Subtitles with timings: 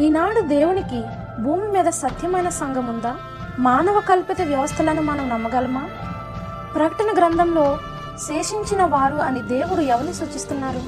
[0.00, 1.02] ఈనాడు దేవునికి
[1.42, 3.16] భూమి మీద సత్యమైన సంఘం ఉందా
[3.58, 5.88] మానవ కల్పిత వ్యవస్థలను మనం నమ్మగలమా?
[6.74, 7.78] ప్రకటన గ్రంథంలో
[8.18, 10.80] శేషించిన వారు అని దేవుడు ఎవరిని సూచిస్తున్నారు?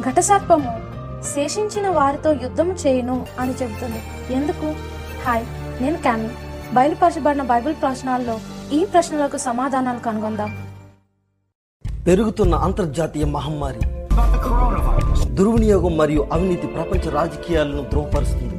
[0.00, 0.80] ఘటసర్పము
[1.22, 4.32] శేషించిన వారితో యుద్ధం చేయును అని చెబుతుంది.
[4.34, 4.74] ఎందుకు?
[5.26, 5.46] హాయ్
[5.82, 6.28] నేను క్యామి
[6.72, 8.40] బయలుపరచబడిన బైబిల్ ప్రశ్నల్లో
[8.72, 10.66] ఈ ప్రశ్నలకు సమాధానాలు కనుగొందాం.
[12.06, 13.80] పెరుగుతున్న అంతర్జాతీయ మహమ్మారి.
[15.36, 18.56] దుర్వినియోగం మరియు అవినీతి ప్రపంచ రాజకీయాలను ధ్రువపరుస్తుంది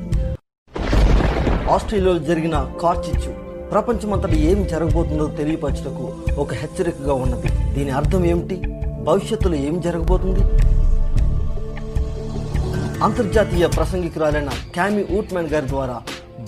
[1.73, 3.31] ఆస్ట్రేలియాలో జరిగిన కార్చిచ్చు
[3.73, 6.05] ప్రపంచమంతటా ఏం జరగబోతుందో తెలియపరచుటకు
[6.43, 7.49] ఒక హెచ్చరికగా ఉన్నది.
[7.75, 8.57] దీని అర్థం ఏమిటి?
[9.09, 10.43] భవిష్యత్తులో ఏం జరగబోతుంది?
[13.07, 15.97] అంతర్జాతీయ ప్రసంగికురాలైన క్యామి ఊట్మెన్ గారి ద్వారా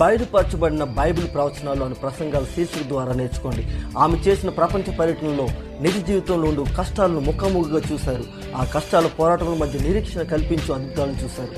[0.01, 3.63] బయలుపరచబడిన బైబిల్ ప్రవచనాలు అనే ప్రసంగాల శీర్షిక ద్వారా నేర్చుకోండి.
[4.03, 5.47] ఆమె చేసిన ప్రపంచ పర్యటనలో
[5.83, 8.25] నిజ జీవితంలో ఉండు కష్టాలను ముఖాముఖిగా చూశారు.
[8.59, 11.53] ఆ కష్టాల పోరాటముల మధ్య నిరీక్షణ కల్పించు అద్భుతాలను చూశారు.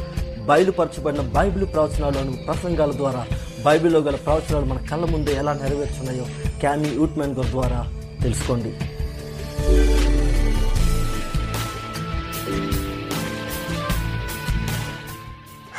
[0.49, 3.21] బయలుపరచబడిన బైబిల్ ప్రవచనాలను ప్రసంగాల ద్వారా
[3.65, 6.25] బైబిల్లో గల ప్రవచనాలు మన కళ్ళ ముందే ఎలా నెరవేర్చున్నాయో
[6.59, 7.79] క్యామీ ఊట్మెన్ గారి ద్వారా
[8.23, 8.71] తెలుసుకోండి.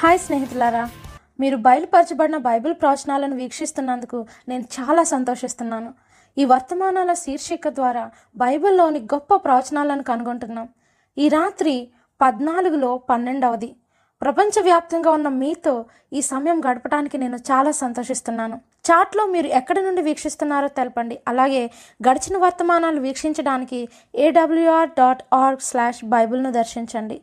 [0.03, 0.85] హాయ్ స్నేహితులారా
[1.41, 5.91] మీరు బయలుపరచబడిన బైబిల్ ప్రవచనాలను వీక్షిస్తున్నందుకు నేను చాలా సంతోషిస్తున్నాను.
[6.41, 8.03] ఈ వర్తమానాల శీర్షిక ద్వారా
[8.37, 10.69] బైబిల్లోని గొప్ప ప్రవచనాలను కనుగొంటున్నాం.
[11.19, 11.75] ఈ రాత్రి
[12.21, 13.71] పద్నాలుగులో పన్నెండవది.
[14.23, 15.75] ప్రపంచవ్యాప్తంగా ఉన్న మీతో
[16.13, 18.57] ఈ సమయం గడపడానికి నేను చాలా సంతోషిస్తున్నాను.
[18.89, 21.17] చాట్లో మీరు ఎక్కడి నుండి వీక్షిస్తున్నారో తెలపండి.
[21.29, 21.63] అలాగే
[22.09, 23.89] గడిచిన వర్తమానాలు వీక్షించడానికి
[24.27, 27.19] ఏడబ్ల్యూఆర్ డాట్ ఆర్గ్ స్లాష్ బైబిల్ను దర్శించండి.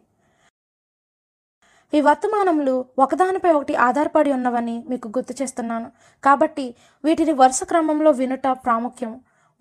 [1.95, 5.88] ఈ వర్తమానములు ఒకదానిపై ఒకటి ఆధారపడి ఉన్నవని మీకు గుర్తు చేస్తున్నాను.
[6.23, 6.65] కాబట్టి
[7.03, 9.11] వీటిని వరుస క్రమంలో వినుట ప్రాముఖ్యం.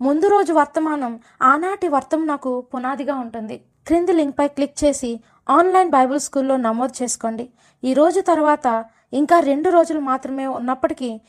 [0.01, 1.89] ముందు రోజు వర్తమానం ఆనాటి
[2.31, 3.57] నాకు పునాదిగా ఉంటుంది.
[3.87, 5.11] క్రింది లింక్పై క్లిక్ చేసి
[5.49, 7.49] ఆన్లైన్ బైబిల్ స్కూల్లో నమోదు చేసుకోండి.
[7.83, 11.21] ఈ రోజు తర్వాత ఇంకా రెండు రోజులు మాత్రమే ఉన్నప్పటికీ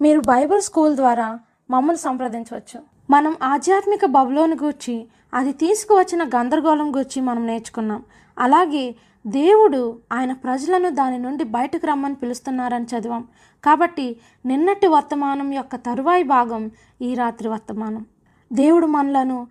[0.00, 1.38] మీరు బైబిల్ స్కూల్ ద్వారా
[1.70, 2.80] మమ్మల్ని సంప్రదించవచ్చు.
[3.10, 8.02] మనం ఆధ్యాత్మిక బబులోని గూర్చి అది తీసుకువచ్చిన గందరగోళం గూర్చి మనం నేర్చుకున్నాం.
[8.38, 13.28] అలాగే దేవుడు ఆయన ప్రజలను దాని నుండి బయటకు రమ్మని పిలుస్తున్నారని చదివాం.
[13.64, 16.70] కాబట్టి నిన్నటి వర్తమానం యొక్క తరువాయి భాగం
[17.02, 18.06] ఈ రాత్రి వర్తమానం.
[18.52, 19.46] దేవుడు మనలను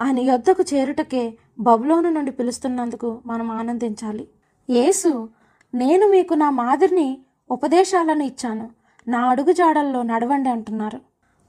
[0.00, 4.28] ఆయన యొద్దకు చేరుటకే బబులోను నుండి పిలుస్తున్నందుకు మనం ఆనందించాలి.
[4.70, 5.28] యేసు
[5.74, 7.18] నేను మీకు నా మాదిరిని
[7.50, 8.70] ఉపదేశాలను ఇచ్చాను.
[9.08, 11.00] నా అడుగుజాడల్లో నడవండి అంటున్నారు.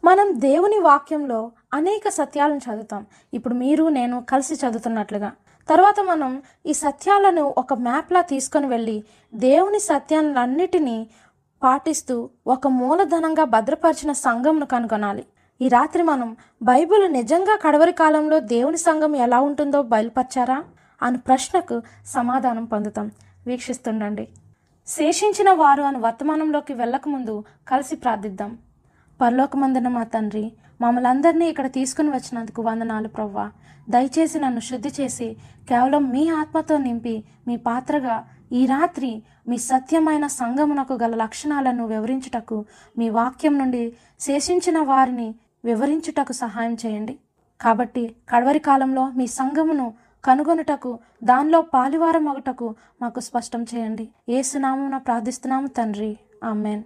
[0.04, 3.06] మనం దేవుని వాక్యంలో అనేక సత్యాలను చదువుతాం.
[3.34, 5.32] ఇప్పుడు మీరు నేను కలిసి చదువుతున్నట్లుగా.
[5.70, 9.04] తర్వాత మనం ఈ సత్యాలను ఒక మ్యాప్లా తీసుకొని వెళ్ళి
[9.34, 11.08] దేవుని సత్యాలన్నిటినీ
[11.64, 15.26] పాటిస్తూ ఒక మూలధనంగా భద్రపరిచిన సంఘంను కనుగొనాలి.
[15.62, 20.64] ఈ రాత్రి మనం బైబిల్ నిజంగా కడవరి కాలంలో దేవుని సంఘం ఎలా ఉంటుందో బయలుపరిచారా?
[21.02, 23.12] అను ప్రశ్నకు సమాధానం పొందుతాం.
[23.48, 24.28] వీక్షిస్తుండండి.
[24.88, 28.58] శేషించిన వారు అని వర్తమానంలోకి వెళ్ళకముందు కలిసి ప్రార్థిద్దాం.
[29.22, 30.52] పరలోకమందున మా తండ్రి
[30.82, 33.52] మమ్మల్ని అందరినీ ఇక్కడ తీసుకుని వచ్చినందుకు వందనాలు ప్రవ్వా.
[33.90, 35.38] దయచేసి నన్ను శుద్ధి చేసి
[35.70, 42.66] కేవలం మీ ఆత్మతో నింపి మీ పాత్రగా ఈ రాత్రి మీ సత్యమైన సంగమునకు గల లక్షణాలను వివరించుటకు
[42.98, 45.36] మీ వాక్యం నుండి శేషించిన వారిని
[45.66, 47.20] వివరించుటకు సహాయం చేయండి.
[47.62, 49.94] కాబట్టి కడవరి కాలంలో మీ సంఘమును
[50.26, 54.10] కనుగొనుటకు దానిలో పాలివారం అగుటకు మాకు స్పష్టం చేయండి.
[54.30, 56.18] ఏసునామమున ప్రార్థిస్తున్నాము తండ్రి.
[56.44, 56.84] ఆమెన్.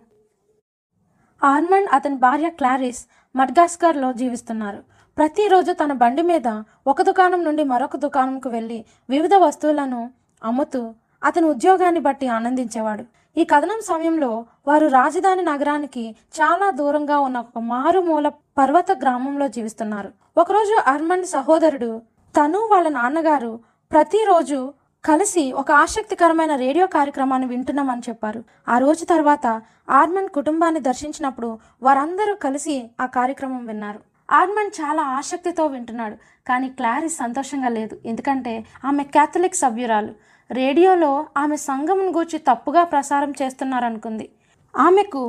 [1.43, 3.05] ఆర్మండ్ అతని భార్య క్లారిస్
[3.37, 4.79] మడ్గాస్కర్లో జీవిస్తున్నారు.
[5.17, 6.47] ప్రతిరోజు తన బండి మీద
[6.87, 10.01] ఒక దుకాణం నుండి మరొక దుకాణంకు వెళ్ళి వివిధ వస్తువులను
[10.43, 10.81] అమ్ముతూ
[11.23, 13.03] అతని ఉద్యోగాన్ని బట్టి ఆనందించేవాడు.
[13.37, 14.31] ఈ కథనం సమయంలో
[14.67, 16.03] వారు రాజధాని నగరానికి
[16.39, 18.27] చాలా దూరంగా ఉన్న ఒక మారుమూల
[18.57, 20.11] పర్వత గ్రామంలో జీవిస్తున్నారు.
[20.37, 21.91] ఒకరోజు అర్మండ్ సహోదరుడు
[22.35, 23.51] తను వాళ్ళ నాన్నగారు
[23.91, 24.59] ప్రతిరోజు
[25.05, 28.43] కలిసి ఒక ఆసక్తికరమైన రేడియో కార్యక్రమాన్ని వింటున్నామని చెప్పారు.
[28.69, 33.99] ఆ రోజు తర్వాత ఆర్మండ్ కుటుంబాన్ని దర్శించినప్పుడు వారందరూ కలిసి ఆ కార్యక్రమం విన్నారు.
[34.31, 36.15] ఆర్మండ్ చాలా ఆసక్తితో వింటున్నాడు
[36.47, 37.95] కానీ క్లారిస్ సంతోషంగా లేదు.
[38.05, 38.53] ఎందుకంటే
[38.85, 40.13] ఆమె క్యాథలిక్ సభ్యురాలు.
[40.51, 44.29] రేడియోలో ఆమె సంఘం గూర్చి తప్పుగా ప్రసారం చేస్తున్నారనుకుంది.
[44.75, 45.23] ఆమెకు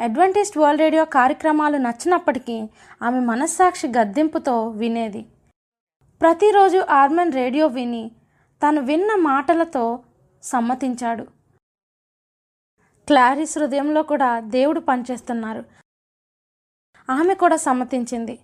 [0.00, 2.58] అడ్వెంటిస్ట్ వరల్డ్ రేడియో కార్యక్రమాలు నచ్చినప్పటికీ
[3.02, 5.22] ఆమె మనస్సాక్షి గద్దెంపుతో వినేది.
[6.20, 8.04] ప్రతిరోజు ఆర్మన్ రేడియో విని
[8.64, 10.00] తను విన్న మాటలతో
[10.42, 11.22] సమ్మతించాడు.
[13.06, 15.64] క్లారిస్ హృదయంలో కూడా దేవుడు పనిచేస్తున్నారు.
[17.10, 18.38] ఆమె కూడా సమ్మతించింది.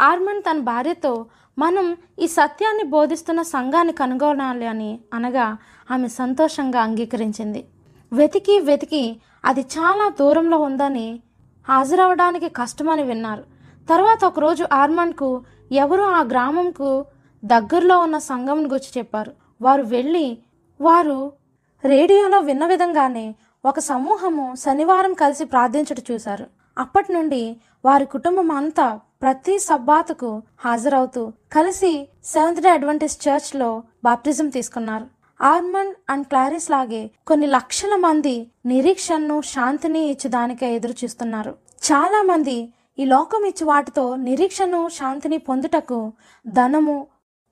[0.00, 1.26] ఆర్మన్ తన భార్యతో
[1.58, 5.56] మనం ఈ సత్యాన్ని బోధిస్తున్న సంఘాన్ని కనుగొనాలి అని అనగా
[5.90, 7.68] ఆమె సంతోషంగా అంగీకరించింది.
[8.12, 11.22] వెతికి వెతికి అది చాలా దూరంలో ఉందని
[11.68, 13.44] హాజరవడానికి కష్టమని విన్నారు.
[13.88, 17.06] తర్వాత ఒకరోజు ఆర్మన్కు ఎవరో ఆ గ్రామంకు
[17.44, 19.41] దగ్గరలో ఉన్న సంఘం గురించి చెప్పారు.
[19.64, 20.26] వారు వెళ్ళి
[20.80, 21.18] వారు
[21.84, 23.26] రేడియోలో విన్న విధంగానే
[23.64, 26.46] ఒక సమూహము శనివారం కలిసి ప్రార్థించుట చూశారు.
[26.78, 27.42] అప్పటి నుండి
[27.84, 28.86] వారి కుటుంబం అంతా
[29.22, 30.30] ప్రతి సబ్బాతుకు
[30.60, 31.22] హాజరవుతూ
[31.52, 31.92] కలిసి
[32.24, 33.70] సెవెంత్ డే అడ్వెంటిస్ట్ చర్చ్లో
[34.04, 35.06] బాప్టిజం తీసుకున్నారు.
[35.40, 38.34] ఆర్మండ్ అండ్ క్లారిస్ లాగే కొన్ని లక్షల మంది
[38.66, 41.52] నిరీక్షణను శాంతిని ఇచ్చేదానికే ఎదురు చూస్తున్నారు.
[41.88, 42.56] చాలా మంది
[42.98, 46.00] ఈ లోకం ఇచ్చి వాటితో నిరీక్షను శాంతిని పొందుటకు
[46.46, 46.96] ధనము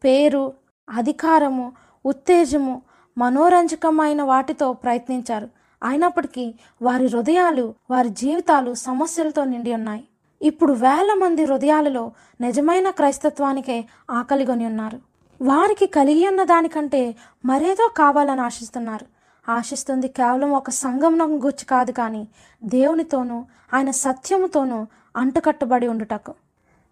[0.04, 0.44] పేరు
[0.88, 1.66] అధికారము
[2.06, 2.82] ఉత్తేజము
[3.18, 5.48] మనోరంజకమైన వాటితో ప్రయత్నించారు.
[5.82, 10.04] అయినప్పటికీ వారి హృదయాలు వారి జీవితాలు సమస్యలతో నిండి ఉన్నాయి.
[10.42, 14.98] ఇప్పుడు వేల మంది హృదయాలలో నిజమైన క్రైస్తత్వానికే ఆకలిగొని ఉన్నారు.
[15.42, 19.06] వారికి కలిగి ఉన్న దానికంటే మరేదో కావాలని ఆశిస్తున్నారు.
[19.50, 22.28] ఆశిస్తుంది కేవలం ఒక సంగమనం గుర్చి కాదు కానీ
[22.64, 23.44] దేవునితోనూ
[23.74, 24.86] ఆయన సత్యముతోనూ
[25.16, 26.34] అంటుకట్టుబడి ఉండుటకు.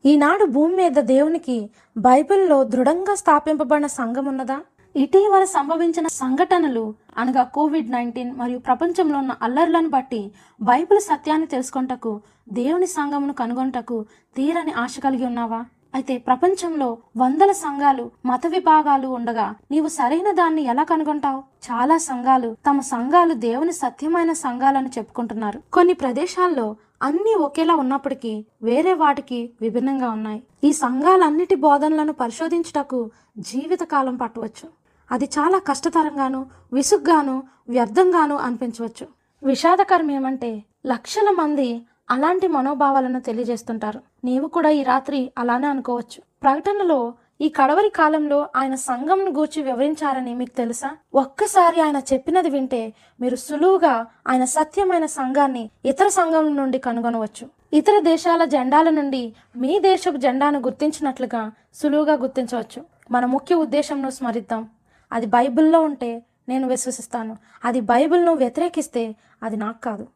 [0.06, 4.60] ఈనాడు భూమి మీద దేవునికి బైబిల్లో దృఢంగా స్థాపింపబడిన సంఘం ఉన్నదా?
[4.98, 12.20] ఇటీవల సంభవించిన సంఘటనలు అనగా కోవిడ్ నైన్టీన్ మరియు ప్రపంచంలో ఉన్న అల్లర్లను బట్టి బైబిల్ సత్యాన్ని తెలుసుకొంటకు
[12.52, 14.06] దేవుని సంఘమును కనుగొంటకు
[14.36, 15.64] తీరని ఆశ కలిగి ఉన్నావా?
[15.94, 21.40] అయితే ప్రపంచంలో వందల సంఘాలు మత విభాగాలు ఉండగా నీవు సరైన దాన్ని ఎలా కనుగొంటావు?
[21.68, 25.60] చాలా సంఘాలు తమ సంఘాలు దేవుని సత్యమైన సంఘాలను చెప్పుకుంటున్నారు.
[25.72, 30.42] కొన్ని ప్రదేశాల్లో అన్నీ ఒకేలా ఉన్నప్పటికీ వేరే వాటికి విభిన్నంగా ఉన్నాయి.
[30.64, 34.77] ఈ సంఘాలన్నిటి బోధనలను పరిశోధించుటకు జీవితకాలం పట్టవచ్చు.
[35.10, 39.06] అది చాలా కష్టతరంగాను విసుగ్గాను వ్యర్థంగాను అనిపించవచ్చు.
[39.42, 44.00] విషాదకరం ఏమంటే లక్షల మంది అలాంటి మనోభావాలను తెలియజేస్తుంటారు.
[44.24, 46.22] నీవు కూడా ఈ రాత్రి అలానే అనుకోవచ్చు.
[46.42, 50.96] ప్రకటనలో ఈ కడవరి కాలంలో ఆయన సంఘంను గూర్చి వివరించారని మీకు తెలుసా?
[51.14, 57.48] ఒక్కసారి ఆయన చెప్పినది వింటే మీరు సులువుగా ఆయన సత్యమైన సంఘాన్ని ఇతర సంఘం నుండి కనుగొనవచ్చు.
[57.72, 62.84] ఇతర దేశాల జెండాల నుండి మీ దేశపు జెండాను గుర్తించినట్లుగా సులువుగా గుర్తించవచ్చు.
[63.10, 64.68] మన ముఖ్య ఉద్దేశంను స్మరిద్దాం.
[65.12, 67.36] అది బైబిల్లో ఉంటే నేను విశ్వసిస్తాను.
[67.64, 70.06] అది బైబిల్ను వ్యతిరేకిస్తే అది నాకు కాదు.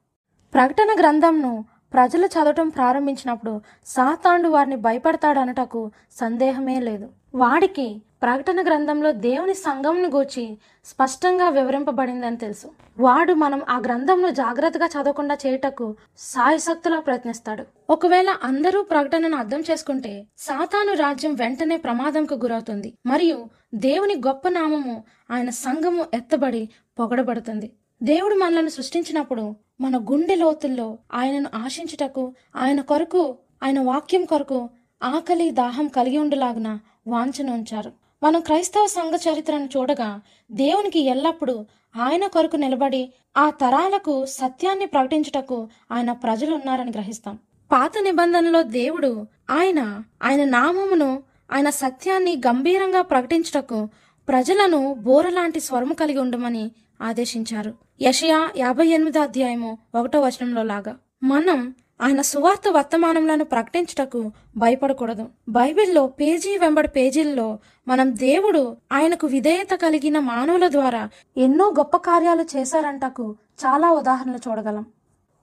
[0.55, 7.09] ప్రకటన గ్రంథంను ప్రజలు చదవటం ప్రారంభించినప్పుడు సాతాండు వారిని భయపడతాడనటకు సందేహమే లేదు.
[7.35, 12.71] వాడికి ప్రకటన గ్రంథంలో దేవుని సంఘంను గూర్చి స్పష్టంగా వివరింపబడిందని తెలుసు.
[12.99, 17.65] వాడు మనం ఆ గ్రంథంను జాగ్రత్తగా చదవకుండా చేయుటకు సాయశక్తులా ప్రయత్నిస్తాడు.
[17.91, 22.95] ఒకవేళ అందరూ ప్రకటనను అర్థం చేసుకుంటే సాతాను రాజ్యం వెంటనే ప్రమాదంకు గురవుతుంది.
[23.07, 26.69] మరియు దేవుని గొప్ప నామము ఆయన సంఘము ఎత్తబడి
[26.99, 27.73] పొగడబడుతుంది.
[28.03, 34.71] దేవుడు మనలను సృష్టించినప్పుడు మన గుండె లోతుల్లో ఆయనను ఆశించుటకు ఆయన కొరకు ఆయన వాక్యం కొరకు
[35.03, 37.93] ఆకలి దాహం కలిగి ఉండలాగున వాంఛను ఉంచారు.
[38.23, 40.21] మనం క్రైస్తవ సంఘ చరిత్రను చూడగా
[40.53, 41.67] దేవునికి ఎల్లప్పుడూ
[41.97, 47.39] ఆయన కొరకు నిలబడి ఆ తరాలకు సత్యాన్ని ప్రకటించుటకు ఆయన ప్రజలు ఉన్నారని గ్రహిస్తాం.
[47.73, 51.23] పాత నిబంధనలో దేవుడు ఆయన ఆయన నామమును
[51.53, 53.89] ఆయన సత్యాన్ని గంభీరంగా ప్రకటించుటకు
[54.29, 56.71] ప్రజలను బోరలాంటి స్వరము కలిగి ఉండమని
[57.03, 57.75] ఆదేశించారు.
[58.01, 65.29] యషయా యాభై ఎనిమిదో అధ్యాయము ఒకటో వచనంలో లాగా మనం ఆయన సువార్త వర్తమానములను ప్రకటించుటకు భయపడకూడదు.
[65.49, 67.59] బైబిల్లో పేజీ వెంబడి పేజీల్లో
[67.89, 74.87] మనం దేవుడు ఆయనకు విధేయత కలిగిన మానవుల ద్వారా ఎన్నో గొప్ప కార్యాలు చేశారంటకు చాలా ఉదాహరణలు చూడగలం.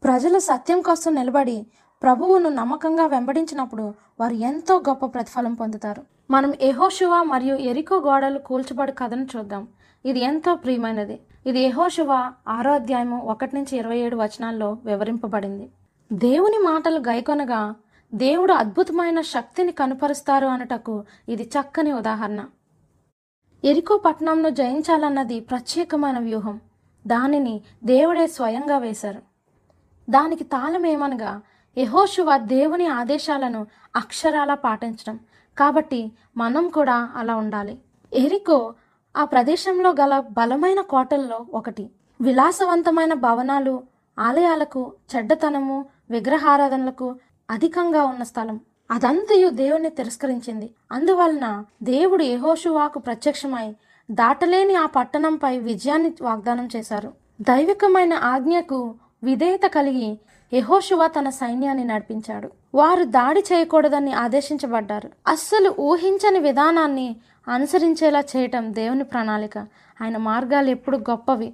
[0.03, 1.65] ప్రజలు సత్యం కోసం నిలబడి
[2.01, 6.03] ప్రభువును నమ్మకంగా వెంబడించినప్పుడు వారు ఎంతో గొప్ప ప్రతిఫలం పొందుతారు.
[6.31, 9.67] మనం ఎహోశివ మరియు ఎరికో గోడలు కూల్చబడి కథను చూద్దాం.
[10.05, 11.19] ఇది ఎంతో ప్రియమైనది.
[11.45, 15.69] ఇది ఎహోషువ ఆరో అధ్యాయము ఒకటి నుంచి ఇరవై ఏడు వచనాల్లో వివరింపబడింది.
[16.13, 17.75] దేవుని మాటలు గైకొనగా
[18.13, 22.45] దేవుడు అద్భుతమైన శక్తిని కనుపరుస్తారు అనుటకు ఇది చక్కని ఉదాహరణ.
[23.65, 26.61] ఎరికో పట్టణంను జయించాలన్నది ప్రత్యేకమైన వ్యూహం.
[27.07, 29.21] దానిని దేవుడే స్వయంగా వేశారు.
[30.09, 31.41] దానికి తాళమేమనగా
[31.77, 35.19] ఏమనగా దేవుని ఆదేశాలను అక్షరాలా పాటించడం.
[35.57, 37.79] కాబట్టి మనం కూడా అలా ఉండాలి.
[38.13, 38.73] ఎరికో
[39.17, 41.89] ఆ ప్రదేశంలో గల బలమైన కోటల్లో ఒకటి.
[42.21, 43.83] విలాసవంతమైన భవనాలు
[44.19, 47.15] ఆలయాలకు చెడ్డతనము విగ్రహారాధనలకు
[47.49, 48.59] అధికంగా ఉన్న స్థలం.
[48.91, 50.73] అదంతయు దేవుణ్ణి తిరస్కరించింది.
[50.91, 53.75] అందువలన దేవుడు యహోషువాకు ప్రత్యక్షమై
[54.11, 57.13] దాటలేని ఆ పట్టణంపై విజయాన్ని వాగ్దానం చేశారు.
[57.41, 60.19] దైవికమైన ఆజ్ఞకు విధేయత కలిగి
[60.53, 62.49] యహోషువా తన సైన్యాన్ని నడిపించాడు.
[62.75, 65.09] వారు దాడి చేయకూడదని ఆదేశించబడ్డారు.
[65.27, 67.15] అస్సలు ఊహించని విధానాన్ని
[67.47, 69.57] అనుసరించేలా చేయటం దేవుని ప్రణాళిక.
[70.01, 71.53] ఆయన మార్గాలు ఎప్పుడు గొప్పవి.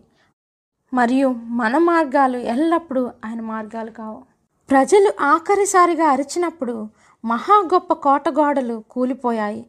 [0.93, 4.34] మరియు మన మార్గాలు ఎల్లప్పుడూ ఆయన మార్గాలు కావు.
[4.69, 6.87] ప్రజలు ఆఖరిసారిగా అరిచినప్పుడు
[7.25, 9.65] మహా గొప్ప కోట గోడలు కూలిపోయాయి.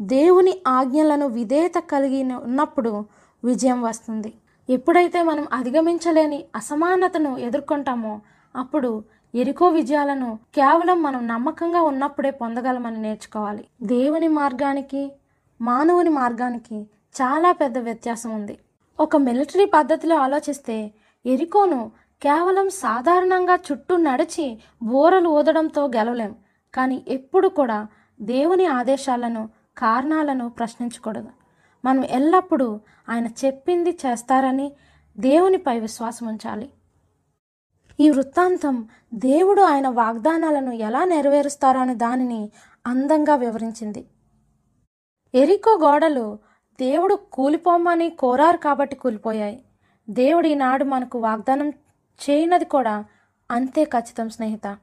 [0.00, 3.04] దేవుని ఆజ్ఞలను విధేయత కలిగి ఉన్నప్పుడు
[3.44, 4.32] విజయం వస్తుంది.
[4.70, 8.20] ఎప్పుడైతే మనం అధిగమించలేని అసమానతను ఎదుర్కొంటామో
[8.56, 9.04] అప్పుడు
[9.34, 13.64] ఎరికో విజయాలను కేవలం మనం నమ్మకంగా ఉన్నప్పుడే పొందగలమని నేర్చుకోవాలి.
[13.82, 15.12] దేవుని మార్గానికి
[15.60, 16.82] మానవుని మార్గానికి
[17.22, 18.58] చాలా పెద్ద వ్యత్యాసం ఉంది.
[19.00, 20.90] ఒక మిలిటరీ పద్ధతిలో ఆలోచిస్తే
[21.26, 21.92] ఎరికోను
[22.22, 26.36] కేవలం సాధారణంగా చుట్టూ నడిచి బోరలు ఊదడంతో గెలవలేం.
[26.74, 27.86] కానీ ఎప్పుడు కూడా
[28.20, 29.48] దేవుని ఆదేశాలను
[29.78, 31.28] కారణాలను ప్రశ్నించకూడదు.
[31.84, 34.72] మనం ఎల్లప్పుడూ ఆయన చెప్పింది చేస్తారని
[35.18, 36.70] దేవునిపై విశ్వాసం ఉంచాలి.
[38.00, 42.50] ఈ వృత్తాంతం దేవుడు ఆయన వాగ్దానాలను ఎలా నెరవేరుస్తారో అనే దానిని
[42.86, 44.06] అందంగా వివరించింది.
[45.34, 46.38] ఎరికో గోడలు
[46.80, 49.64] దేవుడు కూలిపోమని కోరారు కాబట్టి కూలిపోయాయి.
[50.10, 51.72] దేవుడు ఈనాడు మనకు వాగ్దానం
[52.30, 53.04] చేయనది కూడా
[53.50, 54.76] అంతే ఖచ్చితం స్నేహిత.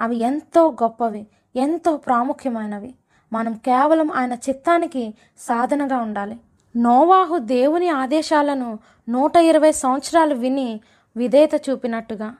[0.00, 2.94] అవి ఎంతో గొప్పవి ఎంతో ప్రాముఖ్యమైనవి.
[3.32, 6.40] మనం కేవలం ఆయన చిత్తానికి సాధనగా ఉండాలి.
[6.76, 10.80] నోవాహు దేవుని ఆదేశాలను నూట ఇరవై సంవత్సరాలు విని
[11.16, 12.34] విధేయత చూపినట్టుగా.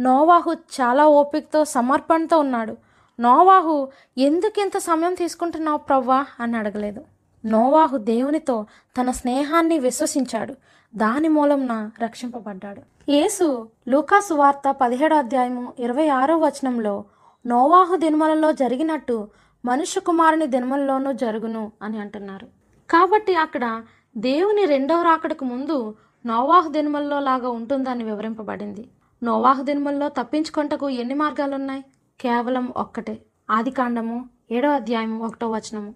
[0.00, 2.76] నోవాహు చాలా ఓపికతో సమర్పణతో ఉన్నాడు.
[3.20, 6.26] నోవాహు ఎందుకు సమయం తీసుకుంటున్నావు ప్రవ్వా?
[6.40, 7.04] అని అడగలేదు.
[7.46, 8.66] నోవాహు దేవునితో
[9.00, 10.54] తన స్నేహాన్ని విశ్వసించాడు.
[10.96, 12.93] దాని మూలంన రక్షింపబడ్డాడు.
[13.08, 17.04] యేసు లూకాసు వార్త పదిహేడో అధ్యాయము ఇరవై ఆరో వచనంలో
[17.46, 19.28] నోవాహు దినములలో జరిగినట్టు
[19.64, 22.46] మనుష్య కుమారుని దినములలోనూ జరుగును అని అంటున్నారు.
[22.90, 23.82] కాబట్టి అక్కడ
[24.16, 25.94] దేవుని రెండవ రాకడకు ముందు
[26.26, 28.88] నోవాహు దినములలో లాగా ఉంటుందని వివరింపబడింది.
[29.22, 31.84] నోవాహు దినముల్లో తప్పించుకొంటకు ఎన్ని మార్గాలున్నాయి?
[32.20, 33.22] కేవలం ఒక్కటే.
[33.50, 35.94] ఆదికాండము ఏడో అధ్యాయము ఒకటో వచనము.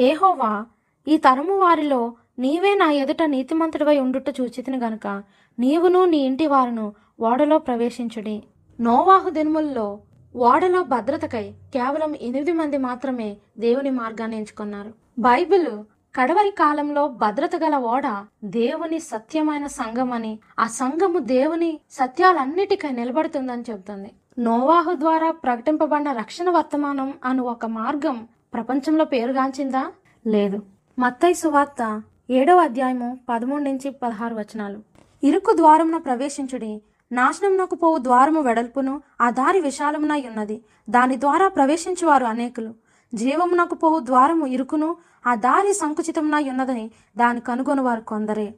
[0.00, 0.66] ఏహోవా
[1.08, 5.22] ఈ తరము వారిలో నీవే నా ఎదుట నీతిమంతుడివై ఉండుట చూచితిని గనుక.
[5.58, 8.42] నీవును నీ ఇంటి వారును ఓడలో ప్రవేశించుడి.
[8.80, 9.98] నోవాహు దినముల్లో
[10.36, 14.94] ఓడలో భద్రతకై కేవలం ఎనిమిది మంది మాత్రమే దేవుని మార్గాన్ని ఎంచుకున్నారు.
[15.18, 18.02] బైబిల్ కడవరి కాలంలో భద్రత గల ఓడ
[18.44, 24.10] దేవుని సత్యమైన సంఘం అని ఆ సంఘము దేవుని సత్యాలన్నిటికై నిలబడుతుందని చెబుతుంది.
[24.38, 29.92] నోవాహు ద్వారా ప్రకటింపబడిన రక్షణ వర్తమానం అను ఒక మార్గం ప్రపంచంలో పేరుగాంచిందా?
[30.26, 30.62] లేదు.
[30.98, 34.80] మత్తై సువార్త ఏడవ అధ్యాయము పదమూడు నుంచి పదహారు వచనాలు.
[35.22, 36.82] ఇరుకు ద్వారమున ప్రవేశించుడి.
[37.12, 40.64] నాశనమునకు పోవు ద్వారము వెడల్పును ఆ దారి విశాలమునై ఉన్నది.
[40.90, 42.74] దాని ద్వారా ప్రవేశించువారు అనేకులు.
[43.14, 48.54] జీవమునకు పోవు ద్వారము ఇరుకును ఆ దారి సంకుచితమునై ఉన్నదని దాని కనుగొని వారు కొందరే.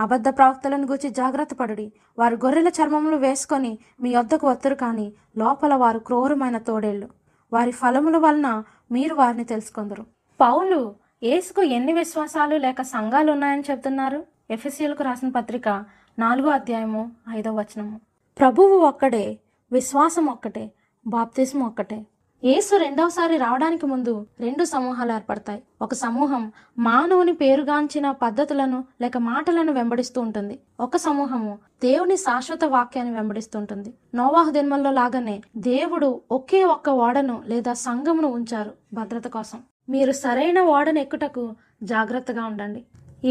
[0.00, 1.92] అబద్ధ ప్రవక్తలను గూర్చి జాగ్రత్త పడుడి.
[2.18, 7.08] వారు గొర్రెల చర్మములు వేసుకొని మీ వద్దకు వత్తరు కానీ లోపల వారు క్రూరమైన తోడేళ్ళు
[7.52, 10.06] వారి ఫలముల వలన మీరు వారిని తెలుసుకొందరు.
[10.40, 15.84] పౌలు ఏసుకు ఎన్ని విశ్వాసాలు లేక సంఘాలు ఉన్నాయని చెబుతున్నారు ఎఫ్ఎస్సీలకు రాసిన పత్రిక
[16.18, 18.00] నాలుగో అధ్యాయము ఐదో వచనము.
[18.38, 19.38] ప్రభువు ఒక్కడే
[19.72, 20.70] విశ్వాసం ఒక్కటే
[21.06, 22.06] బాప్తిజం ఒక్కటే.
[22.44, 25.62] యేసు రెండవసారి రావడానికి ముందు రెండు సమూహాలు ఏర్పడతాయి.
[25.82, 30.58] ఒక సమూహం మానవుని పేరుగాంచిన పద్ధతులను లేక మాటలను వెంబడిస్తూ ఉంటుంది.
[30.80, 33.94] ఒక సమూహము దేవుని శాశ్వత వాక్యాన్ని వెంబడిస్తూ ఉంటుంది.
[34.14, 39.60] నోవాహు దిన్మల్లో లాగానే దేవుడు ఒకే ఒక్క ఓడను లేదా సంఘమును ఉంచారు భద్రత కోసం.
[39.92, 41.44] మీరు సరైన ఓడను ఎక్కుటకు
[41.82, 42.80] జాగ్రత్తగా ఉండండి.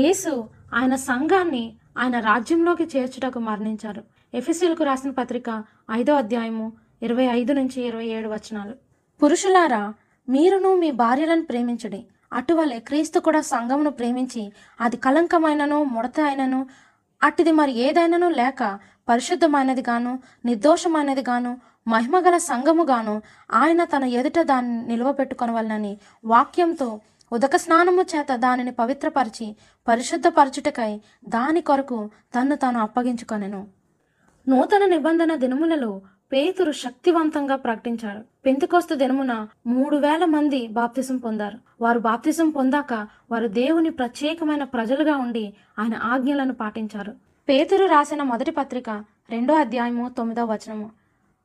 [0.02, 0.32] యేసు
[0.74, 1.66] ఆయన సంఘాన్ని
[2.02, 4.02] ఆయన రాజ్యంలోకి చేర్చుటకు మరణించారు.
[4.34, 5.50] ఎఫిసిల్కు రాసిన పత్రిక
[6.00, 6.68] ఐదో అధ్యాయము
[7.02, 8.74] ఇరవై ఐదు నుంచి ఇరవై ఏడు వచనాలు.
[9.20, 9.82] పురుషులారా
[10.28, 12.02] మీరును మీ భార్యలను ప్రేమించడి
[12.40, 14.44] అటువలే క్రీస్తు కూడా సంఘమును ప్రేమించి
[14.80, 16.60] అది కలంకమైనను ముడత అయినను
[17.22, 18.64] అట్టిది మరి ఏదైనను లేక
[19.10, 20.14] పరిశుద్ధమైనది గాను
[20.46, 21.52] నిర్దోషమైనది గాను
[21.88, 23.22] మహిమగల సంఘముగాను
[23.52, 27.00] ఆయన తన ఎదుట దాన్ని నిలువబెట్టుకొనవలనని వాక్యంతో
[27.34, 29.56] ఉదక స్నానము చేత దానిని పవిత్రపరిచి
[29.88, 32.10] పరిశుద్ధపరచుటకై దాని కొరకు
[32.40, 33.68] తన్ను తాను అప్పగించుకొనెను.
[34.50, 41.58] నూతన నిబంధన దినములలో పేతురు శక్తివంతంగా ప్రకటించాడు పెంతుకోస్తు దినమున మూడు వేల మంది బాప్తిసం పొందారు.
[41.82, 42.94] వారు బాప్తిసం పొందాక
[43.32, 47.12] వారు దేవుని ప్రత్యేకమైన ప్రజలుగా ఉండి ఆయన ఆజ్ఞలను పాటించారు.
[47.50, 48.90] పేతురు రాసిన మొదటి పత్రిక
[49.30, 50.99] రెండో అధ్యాయము తొమ్మిదో వచనము.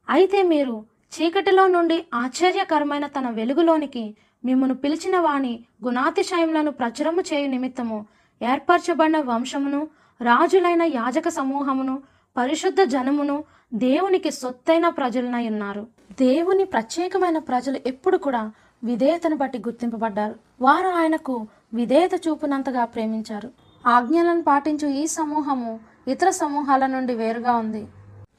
[0.09, 0.85] అయితే మీరు
[1.15, 8.07] చీకటిలో నుండి ఆశ్చర్యకరమైన తన వెలుగులోనికి మిమ్మను పిలిచిన వాని గుణాతిశయములను ప్రచురము చేయు నిమిత్తము
[8.43, 9.89] ఏర్పరచబడిన వంశమును
[10.23, 12.03] రాజులైన యాజక సమూహమును
[12.37, 13.45] పరిశుద్ధ జనమును
[13.75, 15.87] దేవునికి సొత్తైన ప్రజలనై ఉన్నారు.
[16.21, 18.53] దేవుని ప్రత్యేకమైన ప్రజలు ఎప్పుడు కూడా
[18.85, 20.35] విధేయతను బట్టి గుర్తింపబడ్డారు.
[20.61, 23.51] వారు ఆయనకు విధేయత చూపునంతగా ప్రేమించారు.
[23.87, 27.87] ఆజ్ఞలను పాటించు ఈ సమూహము ఇతర సమూహాల నుండి వేరుగా ఉంది.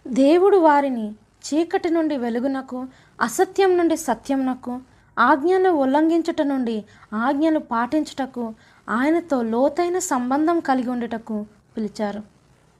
[0.07, 1.15] దేవుడు వారిని
[1.45, 2.85] చీకటి నుండి వెలుగునకు
[3.21, 4.79] అసత్యం నుండి సత్యంనకు
[5.19, 8.53] ఆజ్ఞలు ఉల్లంఘించుట నుండి ఆజ్ఞలు పాటించుటకు
[8.89, 11.45] ఆయనతో లోతైన సంబంధం కలిగి ఉండుటకు
[11.77, 12.21] పిలిచారు.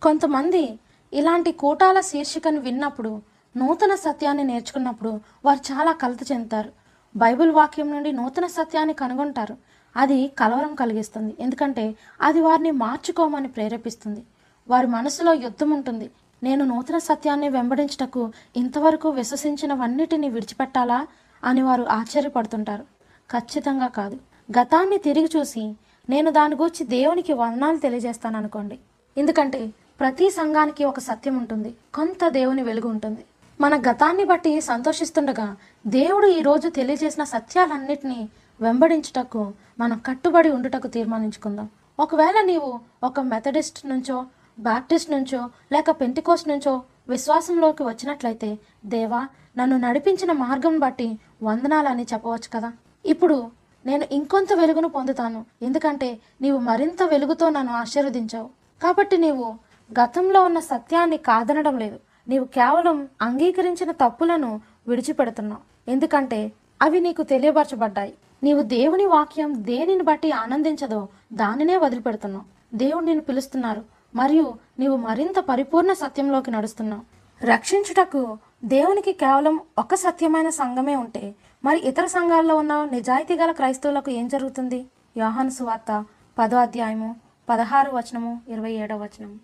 [0.04, 0.80] కొంతమంది
[1.14, 3.22] ఇలాంటి కూటాల శీర్షికను విన్నప్పుడు
[3.58, 6.70] నూతన సత్యాన్ని నేర్చుకున్నప్పుడు వారు చాలా కలత చెందుతారు.
[7.16, 9.58] బైబిల్ వాక్యం నుండి నూతన సత్యాన్ని కనుగొంటారు.
[9.98, 11.36] అది కలవరం కలిగిస్తుంది.
[11.40, 14.24] ఎందుకంటే అది వారిని మార్చుకోమని ప్రేరేపిస్తుంది.
[14.68, 16.12] వారి మనసులో యుద్ధం ఉంటుంది
[16.44, 21.08] నేను నూతన సత్యాన్ని వెంబడించుటకు ఇంతవరకు విశ్వసించినవన్నిటిని విడిచిపెట్టాలా?
[21.44, 22.84] అని వారు ఆశ్చర్యపడుతుంటారు.
[23.32, 24.20] ఖచ్చితంగా కాదు.
[24.60, 25.76] గతాన్ని తిరిగి చూసి
[26.10, 28.80] నేను దాని గురించి దేవునికి వర్ణాలు తెలియజేస్తాను అనుకోండి
[29.18, 31.76] ఎందుకంటే ప్రతి సంఘానికి ఒక సత్యం ఉంటుంది.
[31.94, 33.26] కొంత దేవుని వెలుగు ఉంటుంది.
[33.62, 35.56] మన గతాన్ని బట్టి సంతోషిస్తుండగా
[35.88, 38.30] దేవుడు ఈరోజు తెలియజేసిన సత్యాలన్నిటినీ
[38.62, 41.70] వెంబడించుటకు మనం కట్టుబడి ఉండుటకు తీర్మానించుకుందాం.
[42.00, 44.26] ఒకవేళ నీవు ఒక మెథడిస్ట్ నుంచో
[44.60, 52.74] బాప్టిస్ట్ నుంచో లేక పెంటికోస్ నుంచో విశ్వాసంలోకి వచ్చినట్లయితే దేవా నన్ను నడిపించిన మార్గం బట్టి వందనాలని చెప్పవచ్చు కదా?
[53.06, 53.52] ఇప్పుడు
[53.86, 55.46] నేను ఇంకొంత వెలుగును పొందుతాను.
[55.62, 58.50] ఎందుకంటే నీవు మరింత వెలుగుతో నన్ను ఆశీర్వదించావు.
[58.84, 59.56] కాబట్టి నీవు
[60.02, 62.00] గతంలో ఉన్న సత్యాన్ని కాదనడం లేదు.
[62.28, 65.92] నీవు కేవలం అంగీకరించిన తప్పులను విడిచిపెడుతున్నావు.
[65.92, 68.14] ఎందుకంటే అవి నీకు తెలియపరచబడ్డాయి.
[68.44, 72.78] నీవు దేవుని వాక్యం దేనిని బట్టి ఆనందించదో దానినే వదిలిపెడుతున్నావు.
[72.78, 73.95] దేవుడు నిన్ను పిలుస్తున్నారు.
[74.16, 77.02] మరియు నీవు మరింత పరిపూర్ణ సత్యంలోకి నడుస్తున్నావు.
[77.46, 84.28] రక్షించుటకు దేవునికి కేవలం ఒక సత్యమైన సంఘమే ఉంటే మరి ఇతర సంఘాల్లో ఉన్న నిజాయితీ గల క్రైస్తవులకు ఏం
[84.28, 84.86] జరుగుతుంది?
[85.18, 86.06] యోహాను సువార్త
[86.40, 87.16] పదో అధ్యాయము
[87.50, 89.36] పదహారు వచనము ఇరవై ఏడవ వచనము.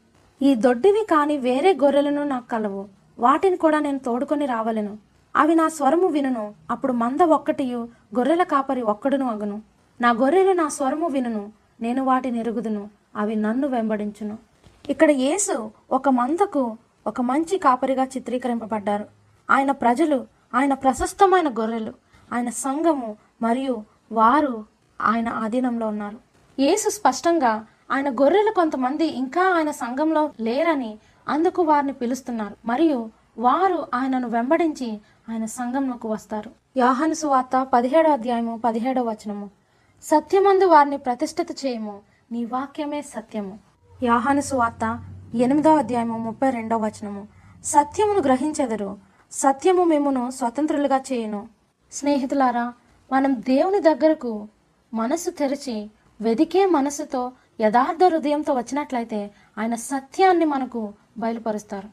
[0.42, 2.86] ఈ దొడ్డివి కాని వేరే గొర్రెలను నాకు కలవు.
[3.20, 4.98] వాటిని కూడా నేను తోడుకొని రావలను.
[5.36, 6.54] అవి నా స్వరము వినును.
[6.72, 7.78] అప్పుడు మంద ఒక్కటియు
[8.16, 9.62] గొర్రెల కాపరి ఒక్కడును అగును.
[10.02, 11.52] నా గొర్రెలు నా స్వరము వినును.
[11.82, 12.90] నేను వాటిని ఎరుగుదును.
[13.16, 14.51] అవి నన్ను వెంబడించును.
[14.90, 19.06] ఇక్కడ యేసు ఒక మందకు ఒక మంచి కాపరిగా చిత్రీకరింపబడ్డారు.
[19.50, 21.94] ఆయన ప్రజలు ఆయన ప్రశస్తమైన గొర్రెలు
[22.34, 24.66] ఆయన సంఘము మరియు వారు
[25.02, 26.18] ఆయన ఆధీనంలో ఉన్నారు.
[26.60, 30.98] యేసు స్పష్టంగా ఆయన గొర్రెలు కొంతమంది ఇంకా ఆయన సంఘంలో లేరని
[31.28, 32.56] అందుకు వారిని పిలుస్తున్నారు.
[32.66, 36.52] మరియు వారు ఆయనను వెంబడించి ఆయన సంఘంలోకి వస్తారు.
[36.78, 39.50] యోహాను సువార్త పదిహేడో అధ్యాయము పదిహేడో వచనము.
[40.04, 42.00] సత్యమందు వారిని ప్రతిష్ఠిత చేయము.
[42.32, 43.71] నీ వాక్యమే సత్యము.
[44.04, 44.84] యాహాను సువార్త
[45.36, 47.28] ఎనిమిదో అధ్యాయము ముప్పై రెండో వచనము.
[47.66, 48.98] సత్యమును గ్రహించెదరు.
[49.32, 51.42] సత్యము మేమును స్వతంత్రులుగా చేయను.
[51.92, 52.74] స్నేహితులారా
[53.12, 54.48] మనం దేవుని దగ్గరకు
[54.94, 55.76] మనసు తెరిచి
[56.22, 61.90] వెదికే మనసుతో యథార్థ హృదయంతో వచ్చినట్లయితే ఆయన సత్యాన్ని మనకు బయలుపరుస్తారు.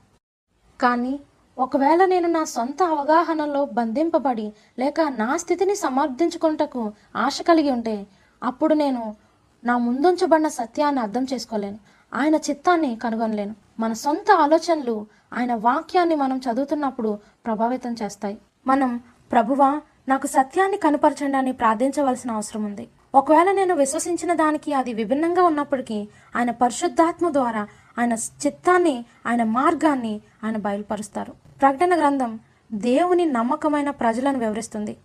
[0.81, 1.21] కానీ
[1.59, 8.07] ఒకవేళ నేను నా సొంత అవగాహనలో బంధింపబడి లేక నా స్థితిని సమర్థించుకుంటకు ఆశ కలిగి ఉంటే
[8.43, 9.17] అప్పుడు నేను
[9.65, 11.79] నా ముందుంచబడిన సత్యాన్ని అర్థం చేసుకోలేను.
[12.15, 13.55] ఆయన చిత్తాన్ని కనుగొనలేను.
[13.81, 18.39] మన సొంత ఆలోచనలు ఆయన వాక్యాన్ని మనం చదువుతున్నప్పుడు ప్రభావితం చేస్తాయి.
[18.67, 19.01] మనం
[19.33, 22.89] ప్రభువా నాకు సత్యాన్ని కనుపరచండి అని ప్రార్థించవలసిన అవసరం ఉంది.
[23.15, 27.69] ఒకవేళ నేను విశ్వసించిన దానికి అది విభిన్నంగా ఉన్నప్పటికీ ఆయన పరిశుద్ధాత్మ ద్వారా
[27.99, 31.33] ఆయన చిత్తాన్ని ఆయన మార్గాన్ని ఆయన బయలుపరుస్తారు.
[31.61, 32.41] ప్రకటన గ్రంథం
[32.73, 34.97] దేవుని నమ్మకమైన ప్రజలను వివరిస్తుంది.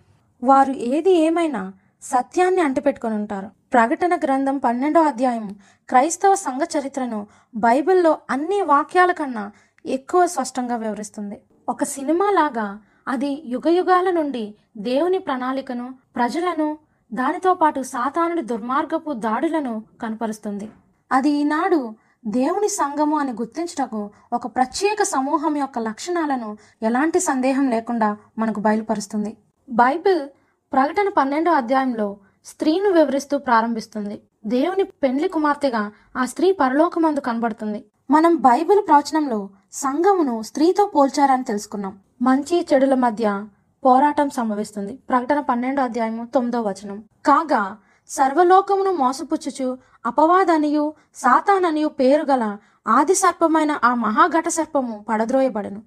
[0.43, 3.49] వారు ఏది ఏమైనా సత్యాన్ని అంటిపెట్టుకొని ఉంటారు.
[3.73, 5.55] ప్రకటన గ్రంథం పన్నెండో అధ్యాయం
[5.89, 9.51] క్రైస్తవ సంఘ చరిత్రను బైబిల్లో అన్ని వాక్యాల కన్నా
[9.85, 11.41] ఎక్కువ స్పష్టంగా వివరిస్తుంది.
[11.69, 16.77] ఒక సినిమా లాగా అది యుగయుగాల నుండి దేవుని ప్రణాళికను ప్రజలను
[17.13, 20.69] దానితో పాటు సాతానుడి దుర్మార్గపు దాడులను కనపరుస్తుంది.
[21.11, 28.59] అది ఈనాడు దేవుని సంఘము అని గుర్తించుటకు ఒక ప్రత్యేక సమూహం యొక్క లక్షణాలను ఎలాంటి సందేహం లేకుండా మనకు
[28.59, 29.37] బయలుపరుస్తుంది.
[29.69, 30.29] బైబిల్
[30.73, 34.21] ప్రకటన పన్నెండో అధ్యాయంలో స్త్రీను వివరిస్తూ ప్రారంభిస్తుంది.
[34.45, 37.85] దేవుని పెండ్లి కుమార్తెగా ఆ స్త్రీ పరలోకమందు కనబడుతుంది.
[38.11, 41.99] మనం బైబిల్ ప్రవచనంలో సంఘమును స్త్రీతో పోల్చారని తెలుసుకున్నాం.
[42.21, 43.47] మంచి చెడుల మధ్య
[43.85, 44.99] పోరాటం సంభవిస్తుంది.
[45.09, 47.03] ప్రకటన పన్నెండో అధ్యాయము తొమ్మిదో వచనం.
[47.25, 47.77] కాగా
[48.07, 55.81] సర్వలోకమును మోసపుచ్చుచు అపవాదనియు సాతాననియు పేరు గల ఆది సర్పమైన ఆ మహాఘట సర్పము పడద్రోయబడను.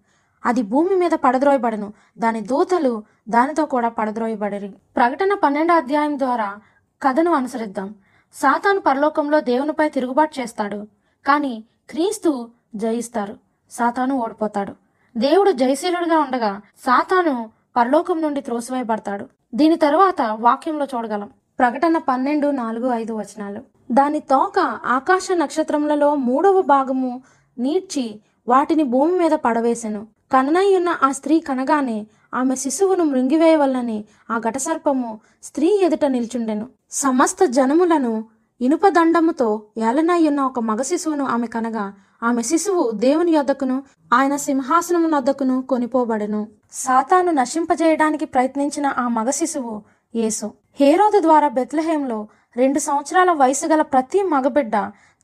[0.47, 1.93] అది భూమి మీద పడద్రోయబడను.
[2.19, 4.69] దాని దూతలు దానితో కూడా పడద్రోయబడరు.
[4.97, 6.57] ప్రకటన పన్నెండో అధ్యాయం ద్వారా
[7.03, 7.95] కథను అనుసరిద్దాం.
[8.37, 10.87] సాతాను పరలోకంలో దేవునిపై తిరుగుబాటు చేస్తాడు.
[11.27, 13.37] కానీ క్రీస్తు జయిస్తారు.
[13.71, 14.73] సాతాను ఓడిపోతాడు.
[15.17, 19.27] దేవుడు జయశీలుడిగా ఉండగా సాతాను పరలోకం నుండి త్రోసివేయబడతాడు.
[19.55, 21.31] దీని తరువాత వాక్యంలో చూడగలం.
[21.59, 23.61] ప్రకటన పన్నెండు నాలుగు ఐదు వచనాలు.
[23.93, 27.23] దాని తోక ఆకాశ నక్షత్రములలో మూడవ భాగము
[27.59, 30.07] నీడ్చి వాటిని భూమి మీద పడవేసెను.
[30.33, 36.67] కననయ్యున్న ఆ స్త్రీ కనగానే ఆమె శిశువును మృంగివేయవల్లని ఆ ఘటసర్పము స్త్రీ ఎదుట నిల్చుండెను.
[36.91, 38.25] సమస్త జనములను
[38.61, 45.63] ఇనుప దండముతో ఏలనయ్యున్న ఒక మగ శిశువును ఆమె కనగా ఆమె శిశువు దేవుని యొద్దకును ఆయన సింహాసనము నొద్దకును
[45.63, 46.47] కొనిపోబడెను.
[46.73, 49.83] సాతాను నశింపజేయడానికి ప్రయత్నించిన ఆ మగ శిశువు
[50.15, 50.47] యేసు.
[50.81, 54.75] హేరోదు ద్వారా బెత్లహేంలో రెండు సంవత్సరాల వయసు గల ప్రతి మగబిడ్డ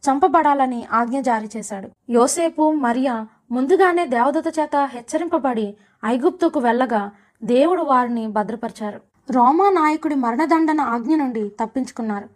[0.05, 1.89] చంపబడాలని ఆజ్ఞ జారీ చేశాడు.
[2.11, 7.11] యోసేపు మరియా ముందుగానే దేవదత చేత హెచ్చరింపబడి ఐగుప్తుకు వెళ్ళగా
[7.45, 9.01] దేవుడు వారిని భద్రపరిచారు.
[9.31, 12.29] రోమా నాయకుడి మరణదండన ఆజ్ఞ నుండి తప్పించుకున్నారు.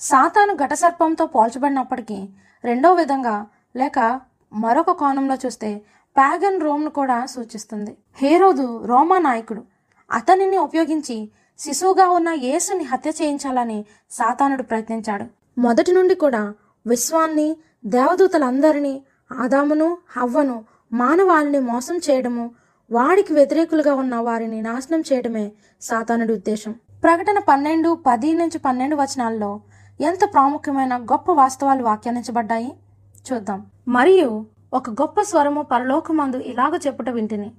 [0.00, 2.28] సాతాను ఘటసర్పంతో పోల్చబడినప్పటికీ
[2.64, 4.20] రెండో విధంగా లేక
[4.52, 5.70] మరొక కోణంలో చూస్తే
[6.16, 7.96] ప్యాగన్ రోమ్ను కూడా సూచిస్తుంది.
[8.16, 9.62] హేరోదు రోమా నాయకుడు
[10.10, 15.26] అతనిని ఉపయోగించి శిశువుగా ఉన్న యేసుని హత్య చేయించాలని సాతానుడు ప్రయత్నించాడు.
[15.58, 16.42] మొదటి నుండి కూడా
[16.86, 17.56] విశ్వాన్ని
[17.86, 22.44] దేవదూతలందరినీ ఆదామును హవ్వను మానవాళిని మోసం చేయడము
[22.92, 26.74] వాడికి వ్యతిరేకులుగా ఉన్న వారిని నాశనం చేయడమే సాతానుడి ఉద్దేశం.
[27.02, 29.60] ప్రకటన పన్నెండు పది నుంచి పన్నెండు వచనాల్లో
[30.00, 32.72] ఎంత ప్రాముఖ్యమైన గొప్ప వాస్తవాలు వ్యాఖ్యానించబడ్డాయి?
[33.32, 33.66] చూద్దాం.
[33.88, 37.52] మరియు ఒక గొప్ప స్వరము పరలోకమందు ఇలాగ చెప్పుట వింటిని.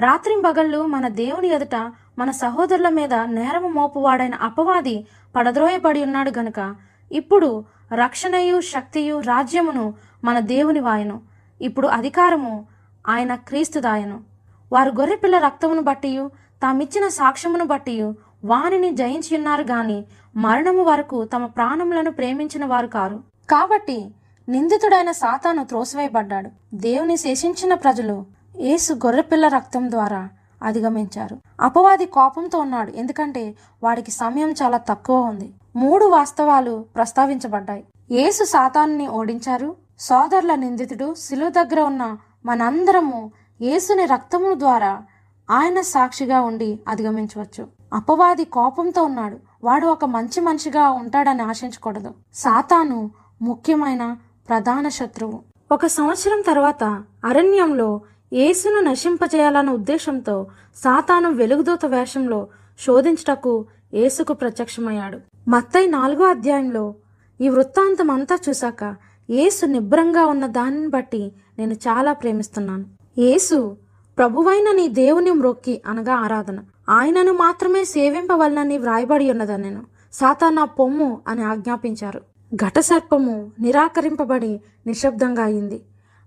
[0.00, 6.76] రాత్రింబగళ్ళు మన దేవుని ఎదుట మన సహోదరుల మీద నేరము మోపువాడైన అపవాది పడద్రోయబడి ఉన్నాడు గనుక
[7.12, 11.20] ఇప్పుడు రక్షణయు శక్తియు రాజ్యమును మన దేవుని వాయను.
[11.60, 12.66] ఇప్పుడు అధికారము
[13.08, 14.29] ఆయన క్రీస్తుదాయను.
[14.72, 16.30] వారు గొర్రెపిల్ల రక్తమును బట్టియు
[16.62, 20.04] తామిచ్చిన సాక్ష్యమును బట్టియు వానిని జయించి ఉన్నారు గాని
[20.36, 23.22] మరణము వరకు తమ ప్రాణములను ప్రేమించిన వారు కారు.
[23.50, 24.14] కాబట్టి
[24.48, 26.50] నిందితుడైన సాతాను త్రోసివేయబడ్డాడు.
[26.74, 28.26] దేవుని శేషించిన ప్రజలు
[28.58, 30.28] ఏసు గొర్రెపిల్ల రక్తం ద్వారా
[30.62, 31.38] అధిగమించారు.
[31.60, 32.90] అపవాది కోపంతో ఉన్నాడు.
[32.90, 35.54] ఎందుకంటే వాడికి సమయం చాలా తక్కువ ఉంది.
[35.76, 37.84] మూడు వాస్తవాలు ప్రస్తావించబడ్డాయి.
[38.10, 39.76] ఏసు సాతాన్ని ఓడించారు.
[39.98, 45.02] సోదరుల నిందితుడు శిలువ దగ్గర ఉన్న మనందరము యేసుని రక్తము ద్వారా
[45.50, 47.66] ఆయన సాక్షిగా ఉండి అధిగమించవచ్చు.
[47.92, 49.36] అపవాది కోపంతో ఉన్నాడు.
[49.64, 52.10] వాడు ఒక మంచి మనిషిగా ఉంటాడని ఆశించకూడదు.
[52.34, 53.10] సాతాను
[53.42, 54.16] ముఖ్యమైన
[54.48, 55.40] ప్రధాన శత్రువు.
[55.72, 56.84] ఒక సంవత్సరం తర్వాత
[57.24, 58.00] అరణ్యంలో
[58.32, 60.46] యేసును నశింపజేయాలన్న ఉద్దేశంతో
[60.76, 62.48] సాతాను వెలుగుదూత వేషంలో
[62.86, 65.18] శోధించుటకు యేసుకు ప్రత్యక్షమయ్యాడు.
[65.48, 66.94] మత్తై నాలుగో అధ్యాయంలో
[67.40, 68.96] ఈ వృత్తాంతం అంతా చూశాక
[69.30, 72.99] యేసు నిబ్రంగా ఉన్న దానిని బట్టి నేను చాలా ప్రేమిస్తున్నాను.
[73.20, 73.76] యేసు
[74.18, 76.58] ప్రభువైన నీ దేవుని మ్రొక్కి అనగా ఆరాధన.
[76.88, 79.82] ఆయనను మాత్రమే సేవింపవలనని వ్రాయబడి ఉన్నదనెను.
[80.12, 82.20] సాతానా పొమ్ము అని ఆజ్ఞాపించారు.
[82.54, 85.82] ఘటసర్పము నిరాకరింపబడి నిశ్శబ్దంగా అయింది.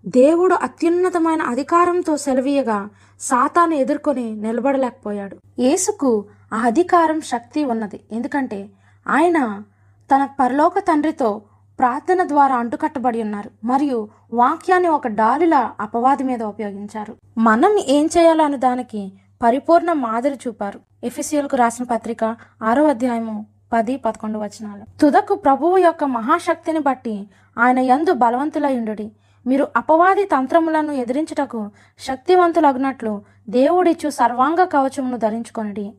[0.05, 5.37] దేవుడు అత్యున్నతమైన అధికారంతో సెలవీయగా సాతాను ఎదుర్కొని నిలబడలేకపోయాడు.
[5.59, 7.99] యేసుకు ఆ అధికారం శక్తి ఉన్నది.
[8.11, 8.69] ఎందుకంటే
[9.07, 9.61] ఆయన
[10.11, 11.41] తన పరలోక తండ్రితో
[11.79, 17.15] ప్రార్థన ద్వారా అంటుకట్టబడి ఉన్నారు మరియు వాక్యాన్ని ఒక డాలులా అపవాది మీద ఉపయోగించారు.
[17.37, 20.79] మనం ఏం చేయాలన్న దానికి పరిపూర్ణ మాదిరి చూపారు.
[21.03, 22.23] ఎఫిసియల్కు రాసిన పత్రిక
[22.61, 24.99] ఆరో అధ్యాయము పది పదకొండు వచనాలు.
[25.01, 29.11] తుదకు ప్రభువు యొక్క మహాశక్తిని బట్టి ఆయన యందు బలవంతులయుండుడి
[29.47, 35.93] మీరు అపవాది తంత్రములను ఎదిరించుటకు శక్తివంతులగినట్లు దేవుడిచ్చు సర్వాంగ కవచమును ధరించుకొనిడి.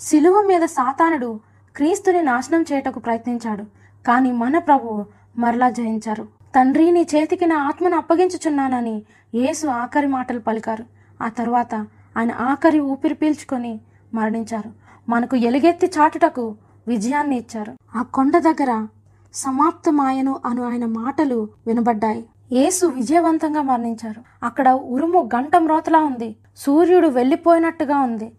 [0.00, 1.40] శిలువ మీద సాతానుడు
[1.76, 3.64] క్రీస్తుని నాశనం చేయటకు ప్రయత్నించాడు.
[4.06, 5.06] కానీ మన ప్రభువు
[5.38, 6.28] మరలా జయించారు.
[6.56, 9.02] తండ్రి నీ చేతికి నా ఆత్మను అప్పగించుచున్నానని
[9.34, 10.84] యేసు ఆఖరి మాటలు పలికారు.
[11.22, 11.74] ఆ తరువాత
[12.16, 13.80] ఆయన ఆఖరి ఊపిరి పీల్చుకొని
[14.14, 14.70] మరణించారు.
[15.08, 16.56] మనకు ఎలుగెత్తి చాటుటకు
[16.88, 17.74] విజయాన్ని ఇచ్చారు.
[17.96, 18.86] ఆ కొండ దగ్గర
[19.34, 22.24] సమాప్తమాయను అను ఆయన మాటలు వినబడ్డాయి.
[22.52, 24.22] యేసు విజయవంతంగా మరణించారు.
[24.42, 26.36] అక్కడ ఉరుము గంట మ్రోతలా ఉంది.
[26.56, 28.32] సూర్యుడు వెళ్ళిపోయినట్టుగా ఉంది.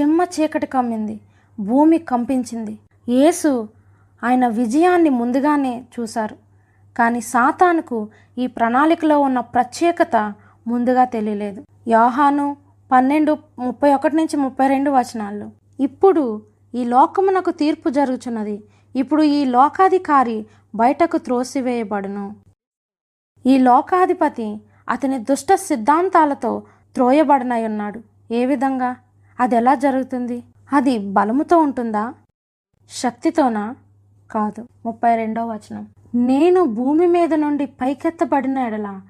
[0.00, 1.20] చిమ్మ చీకటి కమ్మింది.
[1.60, 2.78] భూమి కంపించింది.
[3.08, 3.68] యేసు
[4.26, 6.36] ఆయన విజయాన్ని ముందుగానే చూశారు.
[6.98, 7.98] కానీ సాతానుకు
[8.38, 10.16] ఈ ప్రణాళికలో ఉన్న ప్రత్యేకత
[10.66, 11.64] ముందుగా తెలియలేదు.
[11.88, 12.46] యోహాను
[12.92, 15.48] పన్నెండు ముప్పై ఒకటి నుంచి ముప్పై రెండు వచనాల్లో
[15.80, 16.42] ఇప్పుడు
[16.74, 18.56] ఈ లోకమునకు తీర్పు జరుగుచున్నది.
[18.96, 22.24] ఇప్పుడు ఈ లోకాధికారి బయటకు త్రోసివేయబడును.
[23.46, 24.46] ఈ లోకాధిపతి
[24.88, 26.52] అతని దుష్ట సిద్ధాంతాలతో
[26.94, 28.90] త్రోయబడనై ఉన్నాడు ఏ విధంగా?
[29.40, 30.38] అది ఎలా జరుగుతుంది?
[30.72, 32.04] అది బలముతో ఉంటుందా?
[32.90, 33.64] శక్తితోనా?
[34.30, 34.66] కాదు.
[34.86, 35.86] ముప్పై రెండో వచనం.
[36.14, 39.00] నేను భూమి మీద నుండి పైకెత్తబడిన ఎడల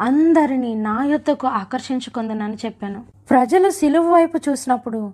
[0.00, 3.02] అందరినీ నా యొద్దకు ఆకర్షించుకుందనని చెప్పాను.
[3.30, 5.12] ప్రజలు సిలువ వైపు చూసినప్పుడు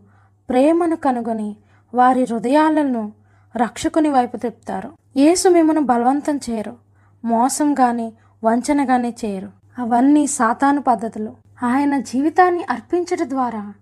[0.48, 1.56] ప్రేమను కనుగొని
[1.94, 3.12] వారి హృదయాలను
[3.56, 4.92] రక్షకుని వైపు తిప్పుతారు.
[5.16, 6.76] యేసు మిమ్మను బలవంతం చేయరు
[7.24, 8.12] మోసం గాని
[8.44, 9.48] వంచన గాని చేయరు.
[9.78, 11.36] అవన్నీ సాతాను పద్ధతులు.
[11.64, 13.74] ఆయన జీవితాన్ని అర్పించడం ద్వారా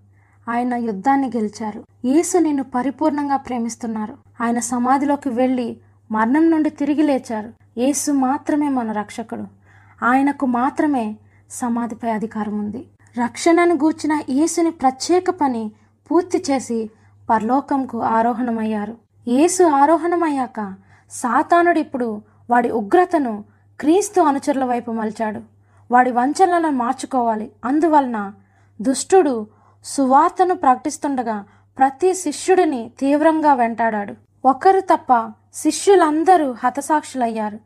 [0.49, 1.85] ఆయన యుద్ధాన్ని గెలిచారు.
[2.05, 4.30] యేసు నిన్ను పరిపూర్ణంగా ప్రేమిస్తున్నారు.
[4.40, 5.76] ఆయన సమాధిలోకి వెళ్ళి
[6.11, 7.53] మరణం నుండి తిరిగి లేచారు.
[7.81, 9.44] యేసు మాత్రమే మన రక్షకుడు.
[10.05, 11.16] ఆయనకు మాత్రమే
[11.50, 12.88] సమాధిపై అధికారం ఉంది.
[13.24, 15.72] రక్షణను గూర్చిన యేసుని ప్రత్యేక పని
[16.11, 16.90] పూర్తి చేసి
[17.31, 18.96] పరలోకంకు ఆరోహణమయ్యారు.
[19.29, 20.74] యేసు ఆరోహణమయ్యాక
[21.11, 23.44] సాతానుడు ఇప్పుడు వాడి ఉగ్రతను
[23.81, 25.40] క్రీస్తు అనుచరుల వైపు మలిచాడు.
[25.90, 27.53] వాడి వంచనలను మార్చుకోవాలి.
[27.64, 28.33] అందువలన
[28.83, 29.46] దుష్టుడు
[29.85, 31.44] సువార్తను ప్రకటిస్తుండగా
[31.79, 34.30] ప్రతి శిష్యుడిని తీవ్రంగా వెంటాడాడు.
[34.44, 37.59] ఒకరు తప్ప శిష్యులందరూ హతసాక్షులయ్యారు.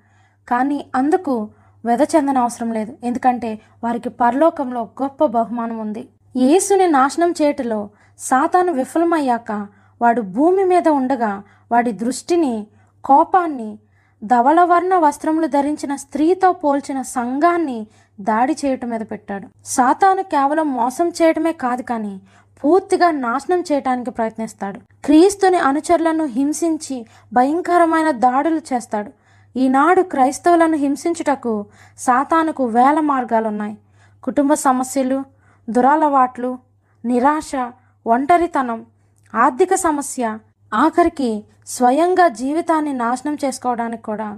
[0.48, 1.48] కానీ అందుకు
[1.84, 2.96] వెదచెందన అవసరం లేదు.
[3.04, 6.08] ఎందుకంటే వారికి పరలోకంలో గొప్ప బహుమానం ఉంది.
[6.36, 9.66] యేసుని నాశనం చేయటలో సాతాను విఫలమయ్యాక
[10.02, 12.66] వాడు భూమి మీద ఉండగా వాడి దృష్టిని
[13.04, 13.78] కోపాన్ని
[14.24, 17.86] ధవలవర్ణ వస్త్రములు ధరించిన స్త్రీతో పోల్చిన సంఘాన్ని
[18.20, 19.48] దాడి చేయటం మీద పెట్టాడు.
[19.64, 22.20] సాతాను కేవలం మోసం చేయటమే కాదు కానీ
[22.64, 24.78] పూర్తిగా నాశనం చేయటానికి ప్రయత్నిస్తాడు.
[25.04, 26.96] క్రీస్తుని అనుచరులను హింసించి
[27.32, 29.10] భయంకరమైన దాడులు చేస్తాడు.
[29.56, 31.52] ఈనాడు క్రైస్తవులను హింసించుటకు
[31.98, 33.76] సాతానుకు వేల మార్గాలున్నాయి.
[34.22, 35.18] కుటుంబ సమస్యలు
[35.68, 36.50] దురలవాట్లు
[37.04, 37.52] నిరాశ
[38.06, 38.80] ఒంటరితనం
[39.34, 40.24] ఆర్థిక సమస్య
[40.72, 41.30] ఆఖరికి
[41.66, 44.28] స్వయంగా జీవితాన్ని నాశనం చేసుకోవడానికి కూడా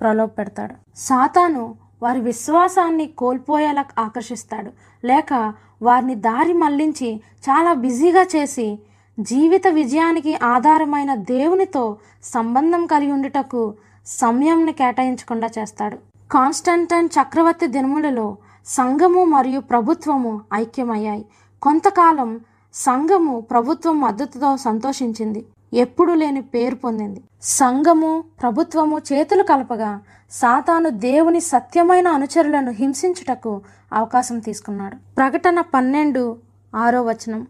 [0.00, 1.64] ప్రలోభ పెడతాడు సాతాను
[2.02, 4.70] వారి విశ్వాసాన్ని కోల్పోయేలా ఆకర్షిస్తాడు.
[5.06, 8.78] లేక వారిని దారి మళ్ళించి చాలా బిజీగా చేసి
[9.20, 13.74] జీవిత విజయానికి ఆధారమైన దేవునితో సంబంధం కలిగి ఉండుటకు
[14.06, 15.98] సమయంని కేటాయించకుండా చేస్తాడు.
[16.30, 21.26] కాన్స్టంటైన్ చక్రవర్తి దినములలో సంఘము మరియు ప్రభుత్వము ఐక్యమయ్యాయి.
[21.62, 22.40] కొంతకాలం
[22.74, 25.44] సంఘము ప్రభుత్వం మద్దతుతో సంతోషించింది.
[25.76, 27.22] ఎప్పుడు లేని పేరు పొందింది.
[27.42, 33.62] సంఘము ప్రభుత్వము చేతులు కలపగా సాతాను దేవుని సత్యమైన అనుచరులను హింసించుటకు
[33.92, 34.96] అవకాశం తీసుకున్నాడు.
[35.16, 36.36] ప్రకటన పన్నెండు
[36.74, 37.46] ఆరో వచనం.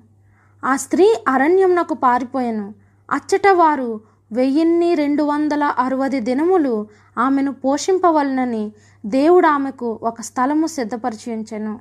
[0.64, 2.74] ఆ స్త్రీ అరణ్యంనకు పారిపోయాను.
[3.10, 4.00] అచ్చట వారు
[4.32, 6.86] వెయ్యిన్ని రెండు వందల అరవది దినములు
[7.18, 8.72] ఆమెను పోషింపవలనని
[9.06, 11.80] దేవుడు ఆమెకు ఒక స్థలము సిద్ధపరిచించెను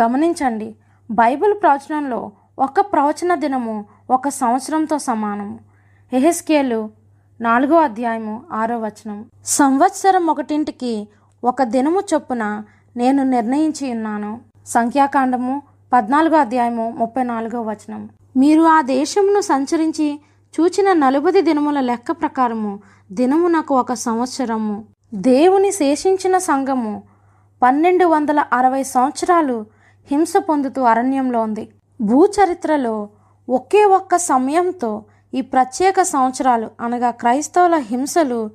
[0.00, 0.76] గమనించండి
[1.10, 5.58] బైబిల్ ప్రవచనంలో ఒక ప్రవచన దినము ఒక సంవత్సరంతో సమానము.
[6.12, 6.90] ఎహెస్కేలు
[7.40, 11.08] నాలుగో అధ్యాయము ఆరో వచనం సంవత్సరం ఒకటింటికి
[11.44, 12.62] ఒక దినము చొప్పున
[12.96, 14.40] నేను నిర్ణయించి ఉన్నాను.
[14.66, 20.20] సంఖ్యాకాండము పద్నాలుగో అధ్యాయము ముప్పై నాలుగో వచనం మీరు ఆ దేశమును సంచరించి
[20.60, 22.80] చూచిన నలుబది దినముల లెక్క ప్రకారము
[23.12, 24.84] దినము నాకు ఒక సంవత్సరము.
[25.14, 27.02] దేవుని శేషించిన సంఘము
[27.62, 29.66] పన్నెండు వందల అరవై సంవత్సరాలు
[30.10, 31.68] హింస పొందుతూ అరణ్యంలో ఉంది.
[32.00, 33.08] భూచరిత్రలో
[33.48, 35.04] ఒకే ఒక్క సమయంతో
[35.34, 38.50] ఈ ప్రత్యేక సంవత్సరాలు అనగా క్రైస్తవుల హింసలు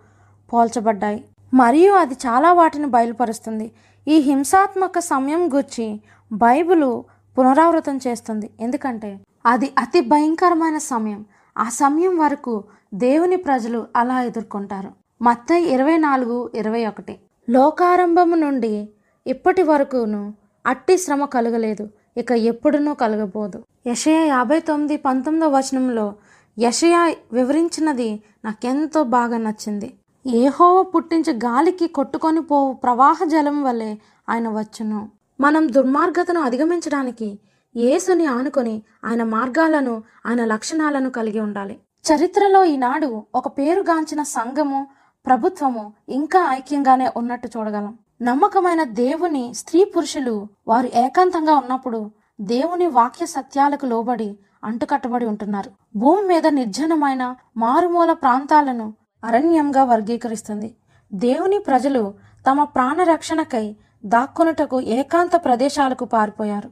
[0.54, 1.26] పోల్చబడ్డాయి.
[1.54, 3.72] మరియు అది చాలా వాటిని బయలుపరుస్తుంది.
[4.08, 6.02] ఈ హింసాత్మక సమయం గురించి
[6.32, 7.06] బైబిలు
[7.40, 8.50] పునరావృతం చేస్తుంది.
[8.60, 11.26] ఎందుకంటే అది అతి భయంకరమైన సమయం.
[11.58, 14.92] ఆ సమయం వరకు దేవుని ప్రజలు అలా ఎదుర్కొంటారు.
[15.22, 17.20] మత్త ఇరవై నాలుగు ఇరవై ఒకటి.
[17.50, 18.90] లోకారంభము నుండి
[19.28, 20.34] ఇప్పటి వరకును
[20.66, 21.90] అట్టి శ్రమ కలగలేదు.
[22.18, 23.64] ఇక ఎప్పుడునూ కలగబోదు.
[23.88, 26.14] యషయ యాభై తొమ్మిది పంతొమ్మిదో వచనంలో
[26.60, 29.94] యషయ వివరించినది నాకెంతో బాగా నచ్చింది.
[30.28, 33.96] ఏహోవ పుట్టించి గాలికి కొట్టుకొని పోవు ప్రవాహ జలం వలె
[34.30, 35.10] ఆయన వచ్చును.
[35.42, 37.40] మనం దుర్మార్గతను అధిగమించడానికి
[37.76, 41.80] యేసుని ఆనుకొని ఆయన మార్గాలను ఆయన లక్షణాలను కలిగి ఉండాలి.
[42.10, 44.88] చరిత్రలో ఈనాడు ఒక పేరుగాంచిన సంఘము
[45.26, 47.98] ప్రభుత్వము ఇంకా ఐక్యంగానే ఉన్నట్టు చూడగలం.
[48.22, 55.72] నమ్మకమైన దేవుని స్త్రీ పురుషులు వారు ఏకాంతంగా ఉన్నప్పుడు దేవుని వాక్య సత్యాలకు లోబడి అంటుకట్టబడి ఉంటున్నారు.
[55.96, 60.76] భూమి మీద నిర్జనమైన మారుమూల ప్రాంతాలను అరణ్యంగా వర్గీకరిస్తుంది.
[61.14, 62.14] దేవుని ప్రజలు
[62.50, 66.70] తమ ప్రాణరక్షణకై దాక్కునుటకు ఏకాంత ప్రదేశాలకు పారిపోయారు.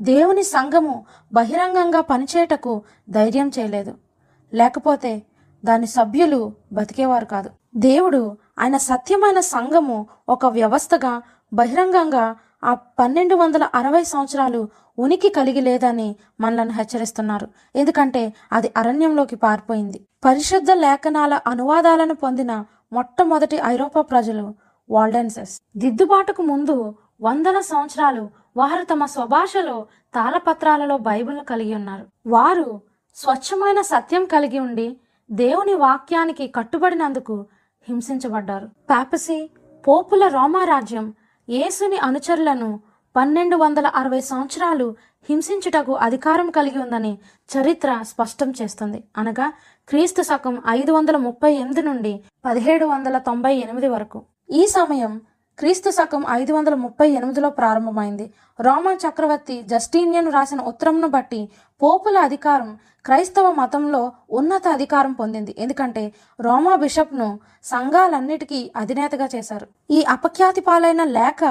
[0.00, 3.94] దేవుని సంఘము బహిరంగంగా పనిచేయటకు ధైర్యం చేయలేదు.
[4.54, 5.22] లేకపోతే
[5.64, 7.50] దాని సభ్యులు బతికేవారు కాదు.
[7.76, 14.68] దేవుడు ఆయన సత్యమైన సంఘము ఒక వ్యవస్థగా బహిరంగంగా ఆ పన్నెండు వందల అరవై సంవత్సరాలు
[14.98, 17.48] ఉనికి కలిగి లేదని మనలను హెచ్చరిస్తున్నారు.
[17.76, 20.06] ఎందుకంటే అది అరణ్యంలోకి పారిపోయింది.
[20.24, 24.54] పరిశుద్ధ లేఖనాల అనువాదాలను పొందిన మొట్టమొదటి ఐరోపా ప్రజలు
[24.90, 25.60] వాల్డెన్సెస్.
[25.76, 32.06] దిద్దుబాటుకు ముందు వందల సంవత్సరాలు వారు తమ స్వభాషలో తాళపత్రాలలో బైబిల్ కలిగి ఉన్నారు.
[32.26, 32.80] వారు
[33.14, 34.96] స్వచ్ఛమైన సత్యం కలిగి ఉండి
[35.30, 37.46] దేవుని వాక్యానికి కట్టుబడినందుకు
[37.88, 38.68] హింసించబడ్డారు.
[38.90, 39.50] పాపసీ
[39.88, 41.14] పోపుల రోమారాజ్యం
[41.48, 42.80] యేసుని అనుచరులను
[43.16, 44.94] పన్నెండు వందల అరవై సంవత్సరాలు
[45.28, 47.18] హింసించుటకు అధికారం కలిగి ఉందని
[47.52, 49.04] చరిత్ర స్పష్టం చేస్తుంది.
[49.16, 49.52] అనగా
[49.88, 54.22] క్రీస్తు శకం ఐదు వందల ముప్పై ఎనిమిది నుండి పదిహేడు వందల తొంభై ఎనిమిది వరకు.
[54.50, 55.20] ఈ సమయం
[55.60, 58.26] క్రీస్తు శకం ఐదు వందల ముప్పై ఎనిమిదిలో ప్రారంభమైంది.
[58.66, 61.40] రోమన్ చక్రవర్తి జస్టీనియన్ రాసిన ఉత్తరంను బట్టి
[61.82, 62.70] పోపుల అధికారం
[63.06, 64.00] క్రైస్తవ మతంలో
[64.38, 65.52] ఉన్నత అధికారం పొందింది.
[65.64, 66.04] ఎందుకంటే
[66.40, 67.28] రోమా బిషప్ను
[67.72, 69.68] సంఘాలన్నిటికీ అధినేతగా చేశారు.
[69.90, 71.42] ఈ అపఖ్యాతి పాలైన లేఖ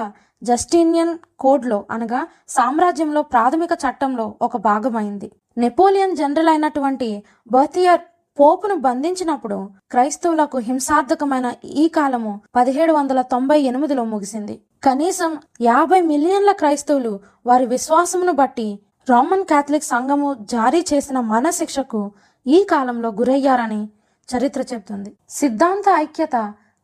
[0.43, 1.13] జస్టీనియన్
[1.45, 2.21] కోడ్లో అనగా
[2.57, 5.29] సామ్రాజ్యంలో ప్రాథమిక చట్టంలో ఒక భాగమైంది.
[5.57, 7.09] నెపోలియన్ జనరల్ అయినటువంటి
[7.51, 8.03] బర్తియర్
[8.37, 9.57] పోపును బంధించినప్పుడు
[9.91, 11.47] క్రైస్తవులకు హింసార్థకమైన
[11.81, 14.55] ఈ కాలము పదిహేడు వందల తొంభై ఎనిమిదిలో ముగిసింది.
[14.83, 18.67] కనీసం యాభై మిలియన్ల క్రైస్తవులు వారి విశ్వాసమును బట్టి
[19.09, 22.01] రోమన్ కాథలిక్ సంఘము జారీ చేసిన మనశిక్షకు
[22.47, 23.81] ఈ కాలంలో గురయ్యారని
[24.29, 25.11] చరిత్ర చెబుతుంది.
[25.29, 26.37] సిద్ధాంత ఐక్యత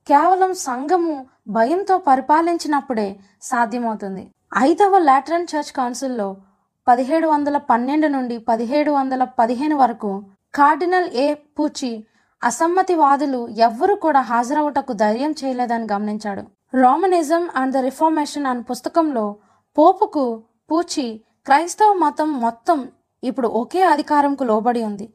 [0.08, 1.16] కేవలం సంఘము
[1.50, 3.10] భయంతో పరిపాలించినప్పుడే
[3.42, 4.24] సాధ్యమవుతుంది.
[4.58, 6.30] ఐదవ లాటరన్ చర్చ్ కౌన్సిల్లో
[6.88, 10.12] పదిహేడు వందల పన్నెండు నుండి పదిహేడు వందల పదిహేను వరకు
[10.58, 11.26] కార్డినల్ ఏ
[11.58, 11.90] పూచి
[12.42, 16.44] అసమ్మతివాదులు ఎవ్వరూ కూడా హాజరవుటకు ధైర్యం చేయలేదని గమనించాడు.
[16.82, 19.26] రోమనిజం అండ్ ద రిఫార్మేషన్ అనే పుస్తకంలో
[19.78, 20.26] పోపుకు
[20.72, 21.06] పూచి
[21.48, 22.80] క్రైస్తవ మతం మొత్తం
[23.24, 25.08] ఇప్పుడు ఒకే అధికారంకు లోబడి ఉంది.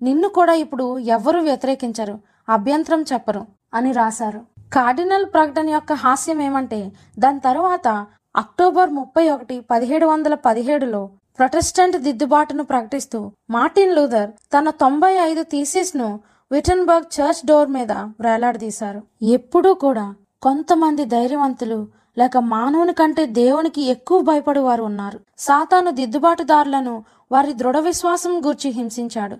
[0.00, 2.16] నిన్ను కూడా ఇప్పుడు ఎవ్వరూ వ్యతిరేకించరు
[2.48, 3.42] అభ్యంతరం చెప్పరు
[3.74, 4.40] అని రాశారు.
[4.72, 6.80] కార్డినల్ ప్రకటన యొక్క హాస్యం ఏమంటే
[7.18, 7.88] దాని తర్వాత
[8.36, 11.02] అక్టోబర్ ముప్పై ఒకటి పదిహేడు వందల పదిహేడులో
[11.38, 16.20] ప్రొటెస్టెంట్ దిద్దుబాటును ప్రకటిస్తూ మార్టిన్ లూథర్ తన తొంభై ఐదు థీసిస్ను
[16.52, 19.02] విటన్బర్గ్ చర్చ్ డోర్ మీద వేలాడదీశారు.
[19.22, 25.20] ఎప్పుడూ కూడా కొంతమంది ధైర్యవంతులు లేక మానవుని కంటే దేవునికి ఎక్కువ భయపడి వారు ఉన్నారు.
[25.38, 29.36] సాతాను దిద్దుబాటుదారులను వారి దృఢ విశ్వాసం గూర్చి హింసించాడు.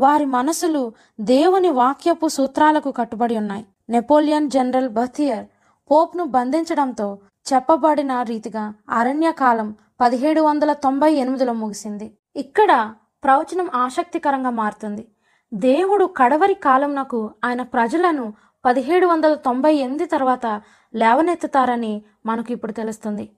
[0.00, 3.64] వారి మనసులు దేవుని వాక్యపు సూత్రాలకు కట్టుబడి ఉన్నాయి.
[3.90, 5.46] నెపోలియన్ జనరల్ బథియర్
[5.90, 7.18] పోప్ను బంధించడంతో
[7.52, 12.06] చెప్పబడిన రీతిగా అరణ్యకాలం పదిహేడు వందల తొంభై ఎనిమిదిలో ముగిసింది.
[12.36, 12.92] ఇక్కడ
[13.24, 15.04] ప్రవచనం ఆసక్తికరంగా మారుతుంది.
[15.54, 20.46] దేవుడు కడవరి కాలంనకు ఆయన ప్రజలను పదిహేడు వందల తొంభై ఎనిమిది తర్వాత
[20.94, 23.28] లేవనెత్తుతారని మనకు ఇప్పుడు తెలుస్తుంది.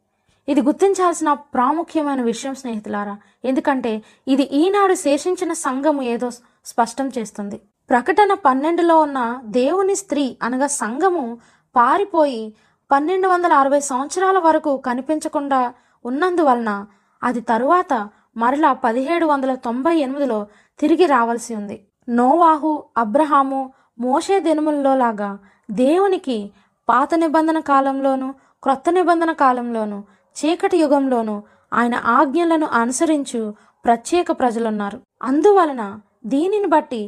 [0.48, 3.16] ఇది గుర్తించాల్సిన ప్రాముఖ్యమైన విషయం స్నేహితులారా.
[3.44, 6.30] ఎందుకంటే ఇది ఈనాడు శేషించిన సంఘము ఏదో
[6.66, 7.60] స్పష్టం చేస్తుంది.
[7.90, 11.38] ప్రకటన పన్నెండులో ఉన్న దేవుని స్త్రీ అనగా సంఘము
[11.76, 12.54] పారిపోయి
[12.90, 15.74] పన్నెండు వందల అరవై సంవత్సరాల వరకు కనిపించకుండా
[16.08, 16.70] ఉన్నందువలన
[17.22, 17.92] అది తరువాత
[18.36, 20.38] మరలా పదిహేడు వందల తొంభై ఎనిమిదిలో
[20.78, 21.76] తిరిగి రావాల్సి ఉంది.
[22.08, 23.60] నోవాహు అబ్రహాము
[23.98, 25.30] మోషే దినములలో లాగా
[25.70, 26.38] దేవునికి
[26.88, 28.28] పాత నిబంధన కాలంలోనూ
[28.62, 29.98] క్రొత్త నిబంధన కాలంలోనూ
[30.36, 31.42] చీకటి యుగంలోనూ
[31.74, 34.98] ఆయన ఆజ్ఞలను అనుసరించు ప్రత్యేక ప్రజలున్నారు.
[35.22, 35.82] అందువలన
[36.26, 37.02] దీనిని బట్టి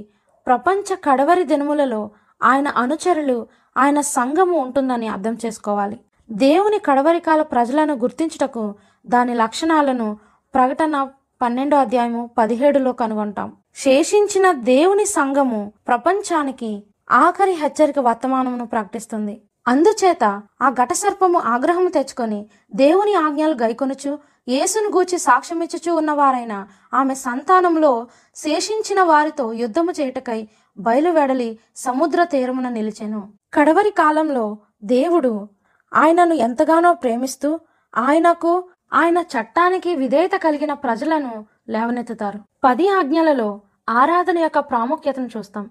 [0.47, 2.11] ప్రపంచ కడవరి దినములలో
[2.43, 3.39] ఆయన అనుచరులు
[3.77, 5.99] ఆయన సంఘము ఉంటుందని అర్థం చేసుకోవాలి.
[6.31, 8.75] దేవుని కడవరి కాల ప్రజలను గుర్తించుటకు
[9.07, 10.19] దాని లక్షణాలను
[10.55, 11.09] ప్రకటన
[11.43, 13.57] పన్నెండో అధ్యాయము పదిహేడులో కనుగొంటాం.
[13.75, 19.43] శేషించిన దేవుని సంఘము ప్రపంచానికి ఆఖరి హెచ్చరిక వర్తమానమును ప్రకటిస్తుంది.
[19.69, 29.03] అందుచేత ఆ ఘటసర్పము ఆగ్రహం తెచ్చుకొని దేవుని ఆజ్ఞలు గైకొనుచు యేసును గూర్చి సాక్ష్యమిచ్చుచూ ఉన్నవారైన ఆమె సంతానంలో శేషించిన
[29.03, 33.33] వారితో యుద్ధము చేయుటకై బయలువెడలి సముద్ర తీరమున నిలిచెను.
[33.55, 35.49] కడవరి కాలంలో దేవుడు
[35.95, 37.61] ఆయనను ఎంతగానో ప్రేమిస్తూ
[37.97, 42.41] ఆయనకు ఆయన చట్టానికి విధేయత కలిగిన ప్రజలను లేవనెత్తుతారు.
[42.65, 45.71] పది ఆజ్ఞలలో ఆరాధన యొక్క ప్రాముఖ్యతను చూస్తాం.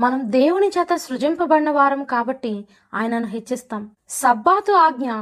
[0.00, 3.90] మనం దేవుని చేత సృజింపబడిన వారం కాబట్టి ఆయనను హెచ్చిస్తాం.
[4.08, 5.12] సబ్బాతు ఆజ్ఞ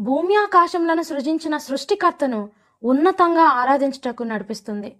[0.00, 2.48] భూమి ఆకాశంలను సృజించిన సృష్టికర్తను
[2.84, 4.96] ఉన్నతంగా ఆరాధించుటకు నడిపిస్తుంది.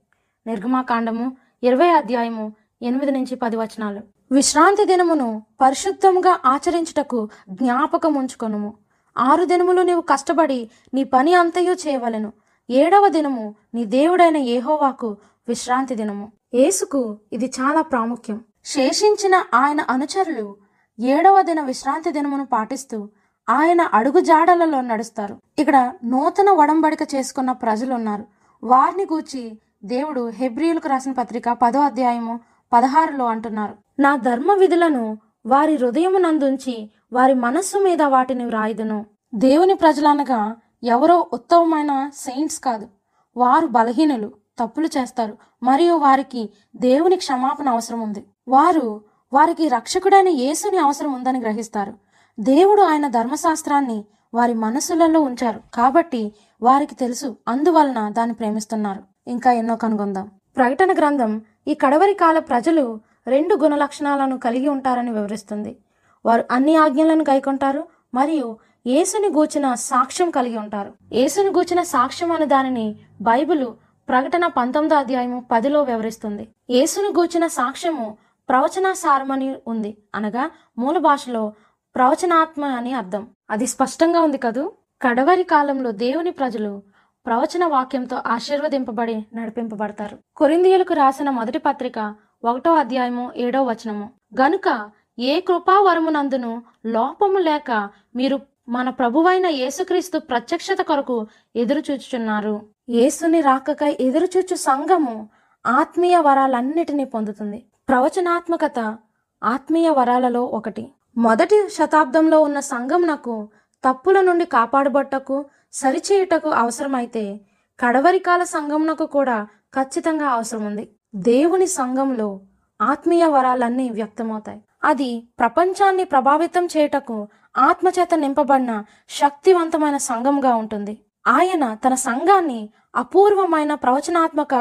[0.47, 4.01] నిర్గమాకాండము ఇరవై అధ్యాయము ఎనిమిది నుంచి పది వచనాలు.
[4.31, 8.75] విశ్రాంతి దినమును పరిశుద్ధంగా ఆచరించుటకు జ్ఞాపకం ఉంచుకొనుము
[9.19, 12.33] ఆరు దినములు నీవు కష్టపడి నీ పని అంతయు చేయవలెను.
[12.71, 15.17] ఏడవ దినము నీ దేవుడైన ఏహోవాకు
[15.49, 16.33] విశ్రాంతి దినము.
[16.55, 18.45] యేసుకు ఇది చాలా ప్రాముఖ్యం.
[18.65, 20.57] శేషించిన ఆయన అనుచరులు
[21.01, 23.09] ఏడవ దిన విశ్రాంతి దినమును పాటిస్తూ
[23.49, 25.37] ఆయన అడుగు జాడలలో నడుస్తారు.
[25.59, 28.25] ఇక్కడ నూతన వడంబడిక చేసుకున్న ప్రజలు ఉన్నారు.
[28.65, 32.41] వారిని గూర్చి దేవుడు హెబ్రియులకు రాసిన పత్రిక పదో అధ్యాయము
[32.73, 33.75] పదహారులో అంటున్నారు.
[33.99, 39.07] నా ధర్మ విధులను వారి హృదయమునందుంచి వారి మనస్సు మీద వాటిని వ్రాయుదును.
[39.35, 42.89] దేవుని ప్రజలనగా ఎవరో ఉత్తమమైన సెయింట్స్ కాదు.
[43.37, 45.39] వారు బలహీనులు తప్పులు చేస్తారు.
[45.63, 48.27] మరియు వారికి దేవుని క్షమాపణ అవసరం ఉంది.
[48.49, 51.95] వారు వారికి రక్షకుడైన యేసుని అవసరం ఉందని గ్రహిస్తారు.
[52.41, 55.61] దేవుడు ఆయన ధర్మశాస్త్రాన్ని వారి మనసులలో ఉంచారు.
[55.75, 57.37] కాబట్టి వారికి తెలుసు.
[57.49, 59.03] అందువలన దాన్ని ప్రేమిస్తున్నారు.
[59.27, 60.31] ఇంకా ఎన్నో కనుగొందాం.
[60.57, 65.79] ప్రకటన గ్రంథం ఈ కడవరి కాల ప్రజలు రెండు గుణ లక్షణాలను కలిగి ఉంటారని వివరిస్తుంది.
[66.27, 70.93] వారు అన్ని ఆజ్ఞలను గైకొంటారు మరియు యేసుని గూర్చిన సాక్ష్యం కలిగి ఉంటారు.
[71.13, 73.77] యేసుని గూర్చిన సాక్ష్యం అనే దానిని బైబిలు
[74.09, 76.49] ప్రకటన పంతొమ్మిదో అధ్యాయము పదిలో వివరిస్తుంది.
[76.71, 79.97] యేసుని గూర్చిన సాక్ష్యము ప్రవచనాసారమని ఉంది.
[80.15, 81.53] అనగా మూల భాషలో
[81.95, 83.29] ప్రవచనాత్మ అని అర్థం.
[83.51, 84.73] అది స్పష్టంగా ఉంది కదూ?
[85.03, 86.83] కడవరి కాలంలో దేవుని ప్రజలు
[87.27, 90.19] ప్రవచన వాక్యంతో ఆశీర్వదింపబడి నడిపింపబడతారు.
[90.37, 94.11] కొరిందియులకు రాసిన మొదటి పత్రిక ఒకటో అధ్యాయము ఏడో వచనము.
[94.41, 101.27] గనుక ఏ కృపావరమునందును లోపము లేక మీరు మన ప్రభువైన యేసుక్రీస్తు ప్రత్యక్షత కొరకు
[101.57, 102.55] ఎదురుచూచుచున్నారు.
[102.89, 105.29] యేసుని రాకకై ఎదురుచూచు సంఘము
[105.67, 107.63] ఆత్మీయ వరాలన్నిటినీ పొందుతుంది.
[107.89, 108.97] ప్రవచనాత్మకత
[109.45, 110.85] ఆత్మీయ వరాలలో ఒకటి.
[111.17, 113.49] మొదటి శతాబ్దంలో ఉన్న సంఘమునకు
[113.85, 117.41] తప్పుల నుండి కాపాడబట్టకు సరిచేయుటకు అవసరమైతే
[117.81, 122.41] కడవరికాల సంఘమునకు కూడా ఖచ్చితంగా అవసరం ఉంది దేవుని సంఘంలో
[122.81, 124.61] ఆత్మీయ వరాలన్నీ వ్యక్తమవుతాయి.
[124.87, 127.29] అది ప్రపంచాన్ని ప్రభావితం చేయుటకు
[127.59, 130.99] ఆత్మచేత నింపబడిన శక్తివంతమైన సంఘంగా ఉంటుంది.
[131.27, 134.55] ఆయన తన సంఘాన్ని అపూర్వమైన ప్రవచనాత్మక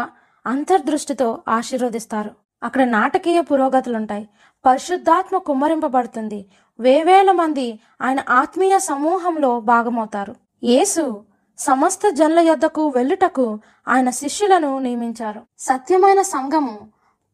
[0.45, 2.31] అంతర్దృష్టితో ఆశీర్వదిస్తారు.
[2.63, 4.29] అక్కడ నాటకీయ పురోగతులుంటాయి.
[4.65, 6.49] పరిశుద్ధాత్మ కుమ్మరింపబడుతుంది.
[6.79, 10.35] వేవేల మంది ఆయన ఆత్మీయ సమూహంలో భాగమవుతారు.
[10.63, 11.23] యేసు
[11.57, 15.41] సమస్త జనుల యొద్దకు వెళ్ళుటకు ఆయన శిష్యులను నియమించారు.
[15.59, 16.79] సత్యమైన సంఘము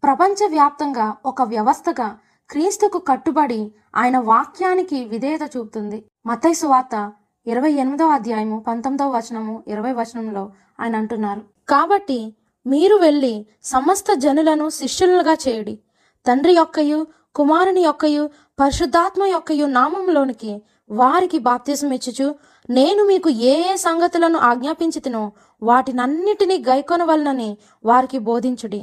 [0.04, 2.18] ప్రపంచవ్యాప్తంగా ఒక వ్యవస్థగా
[2.52, 6.06] క్రీస్తుకు కట్టుబడి ఆయన వాక్యానికి విధేయత చూపుతుంది.
[6.26, 7.14] మతై సువార్త
[7.47, 11.41] ఇరవై ఎనిమిదో అధ్యాయము పంతొమ్మిదవ వచనము ఇరవై వచనంలో ఆయన అంటున్నారు.
[11.70, 12.36] కాబట్టి
[12.66, 15.80] మీరు వెళ్ళి సమస్త జనులను శిష్యులుగా చేయుడి.
[16.26, 18.30] తండ్రి యొక్కయు కుమారుని యొక్కయు
[18.60, 22.36] పరిశుద్ధాత్మ యొక్కయు నామంలోనికి వారికి బాప్తిజం ఇచ్చుచు
[22.70, 25.32] నేను మీకు ఏ ఏ సంగతులను ఆజ్ఞాపించితినో
[25.64, 28.82] వాటినన్నిటినీ గైకొనవలనని వారికి బోధించుడి.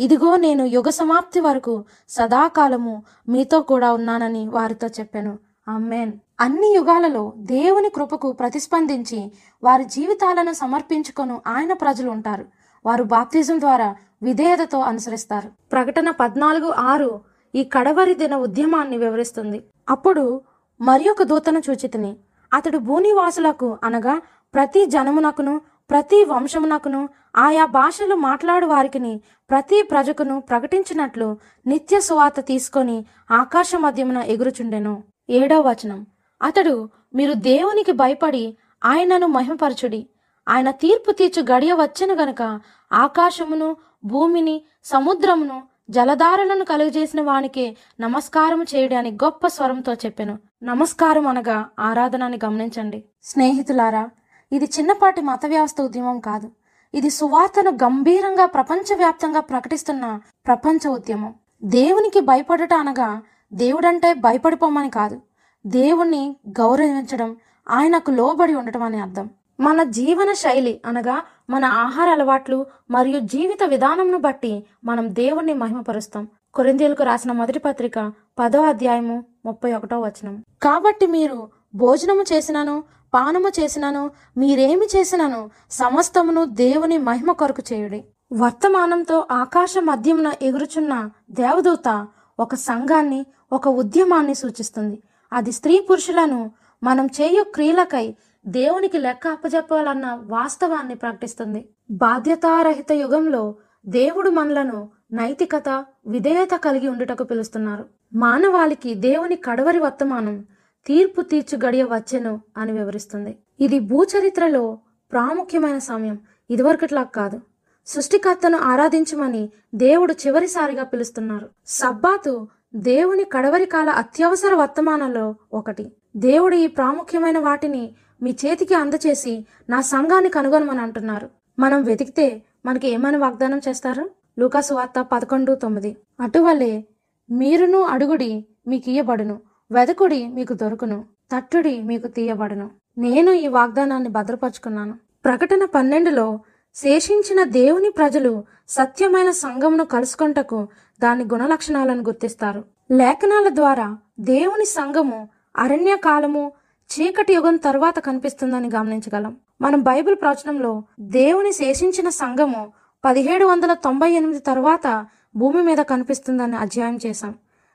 [0.00, 5.38] ఇదిగో నేను యుగ సమాప్తి వరకు సదాకాలము మీతో కూడా ఉన్నానని వారితో చెప్పాను.
[5.68, 9.32] అమ్మేన్ అన్ని యుగాలలో దేవుని కృపకు ప్రతిస్పందించి
[9.62, 12.44] వారి జీవితాలను సమర్పించుకొను ఆయన ప్రజలు ఉంటారు.
[12.86, 15.50] వారు బాప్తిజం ద్వారా విధేయతతో అనుసరిస్తారు.
[15.72, 17.20] ప్రకటన పద్నాలుగు ఆరు
[17.54, 19.64] ఈ కడవరి దిన ఉద్యమాన్ని వివరిస్తుంది.
[19.88, 20.40] అప్పుడు
[20.80, 22.16] మరి ఒక దూతను చూచితిని.
[22.54, 24.20] అతడు భూనివాసులకు అనగా
[24.54, 29.20] ప్రతి జనమునకును ప్రతి వంశమునకును ఆయా భాషలు మాట్లాడు వారికిని
[29.50, 35.02] ప్రతి ప్రజకును ప్రకటించినట్లు నిత్య సువాత తీసుకొని ఆకాశ మధ్యమున ఎగురుచుండెను.
[35.30, 36.06] ఏడో వచనం.
[36.42, 40.06] అతడు మీరు దేవునికి భయపడి ఆయనను మహిమపరచుడి.
[40.48, 42.60] ఆయన తీర్పు తీర్చు గడియ వచ్చను గనక
[42.92, 50.38] ఆకాశమును భూమిని సముద్రమును జలధారలను కలుగజేసిన వానికే నమస్కారం చేయడానికి గొప్ప స్వరంతో చెప్పాను.
[50.62, 53.04] నమస్కారం అనగా ఆరాధనని గమనించండి.
[53.22, 54.10] స్నేహితులారా
[54.52, 56.50] ఇది చిన్నపాటి మత వ్యవస్థ ఉద్యమం కాదు.
[56.94, 61.34] ఇది సువార్తను గంభీరంగా ప్రపంచవ్యాప్తంగా ప్రకటిస్తున్న ప్రపంచ ఉద్యమం.
[61.64, 63.22] దేవునికి భయపడట అనగా
[63.52, 65.20] దేవుడంటే భయపడిపోమని కాదు.
[65.66, 67.36] దేవుణ్ణి గౌరవించడం
[67.70, 69.30] ఆయనకు లోబడి ఉండటం అని అర్థం.
[69.60, 76.28] మన జీవన శైలి అనగా మన ఆహార అలవాట్లు మరియు జీవిత విధానంను బట్టి మనం దేవుణ్ణి మహిమపరుస్తాం.
[76.54, 80.44] కొరిందేలకు రాసిన మొదటి పత్రిక పదో అధ్యాయము ముప్పై ఒకటో వచనం.
[80.62, 82.84] కాబట్టి మీరు భోజనము చేసినాను
[83.14, 88.04] పానము చేసినను మీరేమి చేసినను సమస్తమును దేవుని మహిమ కొరకు చేయుడి.
[88.32, 92.06] వర్తమానంతో ఆకాశ మధ్యమున ఎగురుచున్న దేవదూత
[92.40, 95.02] ఒక సంఘాన్ని ఒక ఉద్యమాన్ని సూచిస్తుంది.
[95.32, 96.50] అది స్త్రీ పురుషులను
[96.82, 98.14] మనం చేయు క్రియలకై
[98.46, 101.68] దేవునికి లెక్క అప్పజెప్పాలన్న వాస్తవాన్ని ప్రకటిస్తుంది.
[101.90, 103.54] బాధ్యతారహిత యుగంలో
[103.86, 107.84] దేవుడు మనలను నైతికత విధేయత కలిగి ఉండుటకు పిలుస్తున్నారు.
[108.14, 110.44] మానవాళికి దేవుని కడవరి వర్తమానం
[110.88, 113.38] తీర్పు తీర్చు గడియ వచ్చెను అని వివరిస్తుంది.
[113.60, 114.78] ఇది భూచరిత్రలో
[115.12, 116.18] ప్రాముఖ్యమైన సమయం.
[116.50, 117.40] ఇదివరకట్లా కాదు.
[117.86, 121.48] సృష్టికర్తను ఆరాధించమని దేవుడు చివరిసారిగా పిలుస్తున్నారు.
[121.66, 125.92] సబ్బాతు దేవుని కడవరి కాల అత్యవసర వర్తమానంలో ఒకటి.
[126.16, 131.30] దేవుడు ఈ ప్రాముఖ్యమైన వాటిని మీ చేతికి అందచేసి నా సంఘాన్ని కనుగొనమని అంటున్నారు.
[131.58, 134.10] మనం వెతికితే మనకి ఏమని వాగ్దానం చేస్తారు?
[134.38, 135.96] లూకాసు వార్త పదకొండు తొమ్మిది.
[136.20, 136.84] అటువలే
[137.30, 139.40] మీరును అడుగుడి మీకు ఇయ్యబడును
[139.70, 141.04] వెదకుడి మీకు దొరుకును
[141.36, 142.70] తట్టుడి మీకు తీయబడును.
[142.98, 144.94] నేను ఈ వాగ్దానాన్ని భద్రపరుచుకున్నాను.
[145.24, 146.40] ప్రకటన పన్నెండులో
[146.74, 150.68] శేషించిన దేవుని ప్రజలు సత్యమైన సంఘమును కలుసుకొంటకు
[151.00, 152.64] దాని గుణలక్షణాలను గుర్తిస్తారు.
[152.90, 156.52] లేఖనాల ద్వారా దేవుని సంఘము అరణ్య కాలము
[156.92, 159.36] చీకటి యుగం తర్వాత కనిపిస్తుందని గమనించగలం.
[159.60, 162.72] మనం బైబిల్ ప్రవచనంలో దేవుని శేషించిన సంఘము
[163.04, 165.06] పదిహేడు వందల తొంభై ఎనిమిది తర్వాత
[165.36, 167.34] భూమి మీద కనిపిస్తుందని అధ్యాయం చేశాం.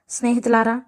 [0.10, 0.82] స్నేహితులారా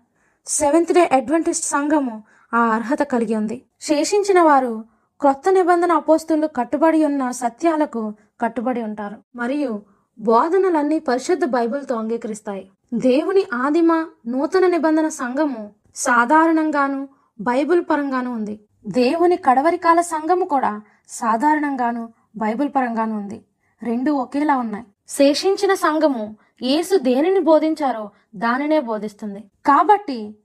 [0.48, 2.24] సెవెంత్ డే అడ్వెంటిస్ట్ సంఘము
[2.54, 3.62] ఆ అర్హత కలిగి ఉంది.
[3.82, 4.86] శేషించిన వారు
[5.20, 9.16] క్రొత్త నిబంధన అపోస్తులు కట్టుబడి ఉన్న సత్యాలకు కట్టుబడి ఉంటారు.
[9.36, 9.82] మరియు
[10.20, 12.70] బోధనలన్నీ పరిశుద్ధ బైబిల్తో అంగీకరిస్తాయి.
[12.94, 17.08] దేవుని ఆదిమ నూతన నిబంధన సంఘము సాధారణంగాను
[17.42, 18.60] బైబిల్ పరంగాను ఉంది.
[18.88, 23.46] దేవుని కడవరికాల సంఘము కూడా సాధారణంగాను బైబిల్ పరంగాను ఉంది.
[23.84, 24.86] రెండు ఒకేలా ఉన్నాయి.
[25.08, 29.40] శేషించిన సంఘము యేసు దేనిని బోధించారో దానినే బోధిస్తుంది.
[29.66, 30.36] కాబట్టి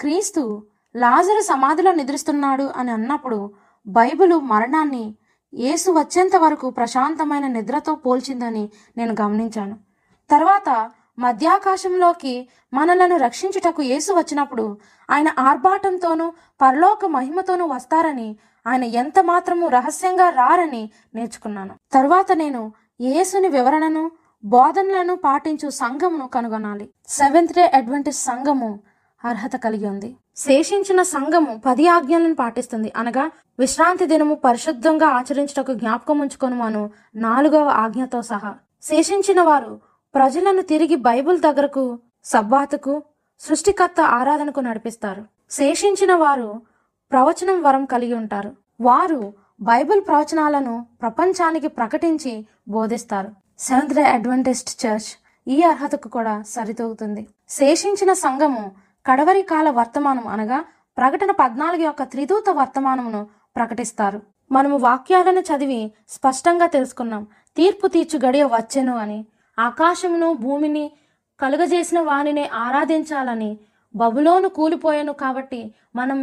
[0.00, 0.62] క్రీస్తు
[0.96, 3.52] లాజరు సమాధిలో నిద్రిస్తున్నాడు అని అన్నప్పుడు
[3.86, 5.14] బైబిలు మరణాన్ని
[5.54, 9.76] యేసు వచ్చేంత వరకు ప్రశాంతమైన నిద్రతో పోల్చిందని నేను గమనించాను.
[10.30, 14.78] తర్వాత మధ్యాకాశంలోకి మనలను రక్షించుటకు యేసు వచ్చినప్పుడు
[15.10, 21.74] ఆయన ఆర్భాటంతోనూ పరలోక మహిమతోనూ వస్తారని ఆయన ఎంత మాత్రము రహస్యంగా రారని నేర్చుకున్నాను.
[21.92, 24.10] తర్వాత నేను యేసుని వివరణను
[24.44, 26.88] బోధనలను పాటించు సంఘమును కనుగొనాలి.
[27.08, 28.80] సెవెంత్ డే అడ్వెంటిస్ట్ సంఘము
[29.24, 30.16] అర్హత కలిగి ఉంది.
[30.36, 32.92] శేషించిన సంఘము పది ఆజ్ఞలను పాటిస్తుంది.
[32.96, 38.54] అనగా విశ్రాంతి దినము పరిశుద్ధంగా ఆచరించటకు జ్ఞాపకం ఉంచుకొనుమను నాలుగవ ఆజ్ఞతో సహా.
[38.82, 39.80] శేషించిన వారు
[40.14, 43.02] ప్రజలను తిరిగి బైబిల్ దగ్గరకు సబ్బాతుకు
[43.40, 45.24] సృష్టికర్త ఆరాధనకు నడిపిస్తారు.
[45.50, 46.62] శేషించిన వారు
[47.10, 48.52] ప్రవచనం వరం కలిగి ఉంటారు.
[48.80, 53.47] వారు బైబిల్ ప్రవచనాలను ప్రపంచానికి ప్రకటించి బోధిస్తారు.
[53.58, 55.08] సెవెంత్ డే అడ్వెంటిస్ట్ చర్చ్
[55.46, 57.22] ఈ అర్హతకు కూడా సరితూగుతుంది.
[57.48, 58.72] శేషించిన సంఘము
[59.06, 60.64] కడవరి కాల వర్తమానం అనగా
[60.98, 64.20] ప్రకటన పద్నాలుగు యొక్క త్రిదూత వర్తమానమును ప్రకటిస్తారు.
[64.52, 67.26] మనము వాక్యాలను చదివి స్పష్టంగా తెలుసుకున్నాం.
[67.56, 69.18] తీర్పు తీర్చు గడియ వచ్చెను అని
[69.58, 70.84] ఆకాశమును భూమిని
[71.40, 73.50] కలుగజేసిన వానినే ఆరాధించాలని
[73.94, 76.18] బబులోను కూలిపోయాను కాబట్టి మనం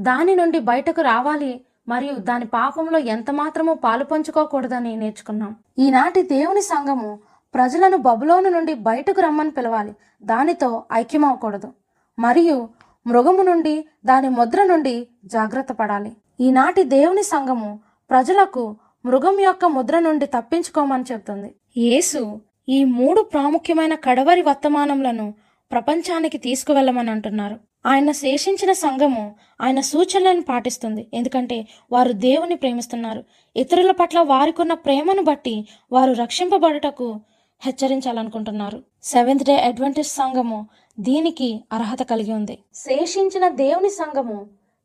[0.00, 1.52] దాని నుండి బయటకు రావాలి
[1.88, 5.56] మరియు దాని పాపంలో ఎంత మాత్రమూ పాలు పంచుకోకూడదని నేర్చుకున్నాం.
[5.78, 7.18] ఈనాటి దేవుని సంఘము
[7.54, 9.94] ప్రజలను బబులోను నుండి బయటకు రమ్మని పిలవాలి.
[10.22, 11.72] దానితో ఐక్యమవకూడదు
[12.18, 12.68] మరియు
[13.06, 16.12] మృగము నుండి దాని ముద్ర నుండి జాగ్రత్త పడాలి.
[16.40, 17.80] ఈనాటి దేవుని సంఘము
[18.10, 21.54] ప్రజలకు మృగం యొక్క ముద్ర నుండి తప్పించుకోమని చెబుతుంది.
[21.76, 25.34] యేసు ఈ మూడు ప్రాముఖ్యమైన కడవరి వర్తమానములను
[25.72, 27.58] ప్రపంచానికి తీసుకువెళ్ళమని అంటున్నారు.
[27.84, 31.08] ఆయన శేషించిన సంఘము ఆయన సూచనలను పాటిస్తుంది.
[31.14, 33.22] ఎందుకంటే వారు దేవుని ప్రేమిస్తున్నారు.
[33.56, 37.08] ఇతరుల పట్ల వారికున్న ప్రేమను బట్టి వారు రక్షింపబడుటకు
[37.62, 38.82] హెచ్చరించాలనుకుంటున్నారు.
[39.02, 40.58] సెవెంత్ డే అడ్వెంటేజ్ సంఘము
[40.98, 42.56] దీనికి అర్హత కలిగి ఉంది.
[42.74, 44.38] శేషించిన దేవుని సంఘము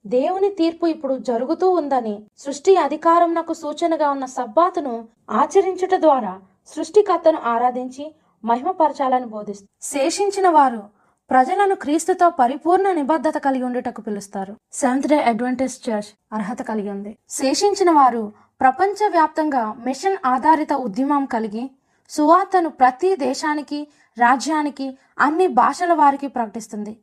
[0.05, 4.93] దేవుని తీర్పు ఇప్పుడు జరుగుతూ ఉందని సృష్టి అధికారం నాకు సూచనగా ఉన్న సబ్బాతును
[5.29, 6.33] ఆచరించుట ద్వారా
[6.73, 8.05] సృష్టికర్తను ఆరాధించి
[8.43, 10.81] మహిమపరచాలని బోధిస్తుంది శేషించిన వారు
[11.29, 14.55] ప్రజలను క్రీస్తుతో పరిపూర్ణ నిబద్ధత కలిగి ఉండుటకు పిలుస్తారు.
[14.71, 17.17] సెవెంత్ డే అడ్వెంటేజ్ చర్చ్ అర్హత కలిగి ఉంది.
[17.29, 21.71] శేషించిన వారు ప్రపంచవ్యాప్తంగా మిషన్ ఆధారిత ఉద్యమం కలిగి
[22.09, 26.97] సువార్తను ప్రతి దేశానికి రాజ్యానికి అన్ని భాషల వారికి ప్రకటిస్తుంది.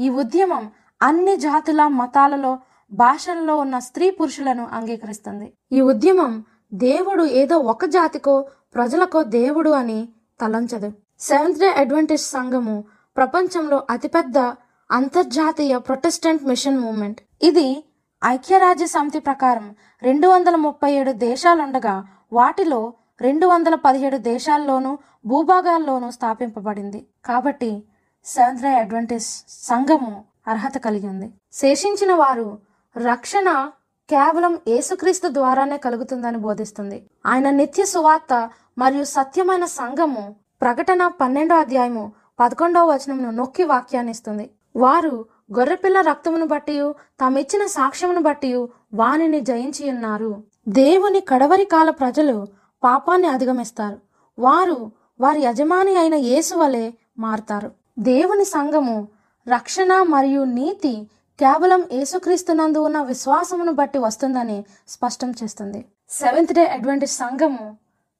[0.00, 0.70] ఈ ఉద్యమం
[1.02, 2.58] అన్ని జాతుల మతాలలో
[2.92, 5.52] భాషల్లో ఉన్న స్త్రీ పురుషులను అంగీకరిస్తుంది.
[5.72, 8.34] ఈ ఉద్యమం దేవుడు ఏదో ఒక జాతికో
[8.74, 10.08] ప్రజలకో దేవుడు అని
[10.40, 10.92] తలంచదు.
[11.20, 12.84] సెవెంత్ డే అడ్వెంటేజ్ సంఘము
[13.16, 14.38] ప్రపంచంలో అతిపెద్ద
[14.90, 17.68] అంతర్జాతీయ ప్రొటెస్టెంట్ మిషన్ మూమెంట్ ఇది
[18.24, 19.66] ఐక్యరాజ్య సమితి ప్రకారం
[20.02, 21.94] రెండు వందల ముప్పై ఏడు దేశాలుండగా
[22.32, 22.80] వాటిలో
[23.20, 24.92] రెండు వందల పదిహేడు దేశాల్లోనూ
[25.26, 27.00] భూభాగాల్లోనూ స్థాపింపబడింది.
[27.24, 27.70] కాబట్టి
[28.26, 29.18] సెవెంత్ డే
[29.68, 30.12] సంఘము
[30.48, 32.46] అర్హత కలిగి ఉంది శేషించిన వారు
[32.96, 33.48] రక్షణ
[34.08, 36.98] కేవలం యేసుక్రీస్తు ద్వారానే కలుగుతుందని బోధిస్తుంది.
[37.26, 40.24] ఆయన నిత్య సువార్త మరియు సత్యమైన సంఘము
[40.62, 42.04] ప్రకటన పన్నెండో అధ్యాయము
[42.40, 45.24] పదకొండవ వచనమును నొక్కి వాక్యాన్ని ఇస్తుంది వారు
[45.58, 48.54] గొర్రెపిల్ల రక్తమును బట్టి తామిచ్చిన సాక్ష్యమును బట్టి
[48.94, 50.42] వానిని జయించి ఉన్నారు.
[50.68, 52.46] దేవుని కడవరి కాల ప్రజలు
[52.84, 53.98] పాపాన్ని అధిగమిస్తారు.
[54.38, 57.70] వారు వారి యజమాని అయిన యేసు వలె మారుతారు.
[57.98, 59.08] దేవుని సంఘము
[59.48, 61.10] రక్షణ మరియు నీతి
[61.40, 65.84] కేవలం యేసుక్రీస్తునందు ఉన్న విశ్వాసమును బట్టి వస్తుందని స్పష్టం చేస్తుంది.
[66.10, 67.76] సెవెంత్ డే అడ్వెంటిస్ట్ సంఘము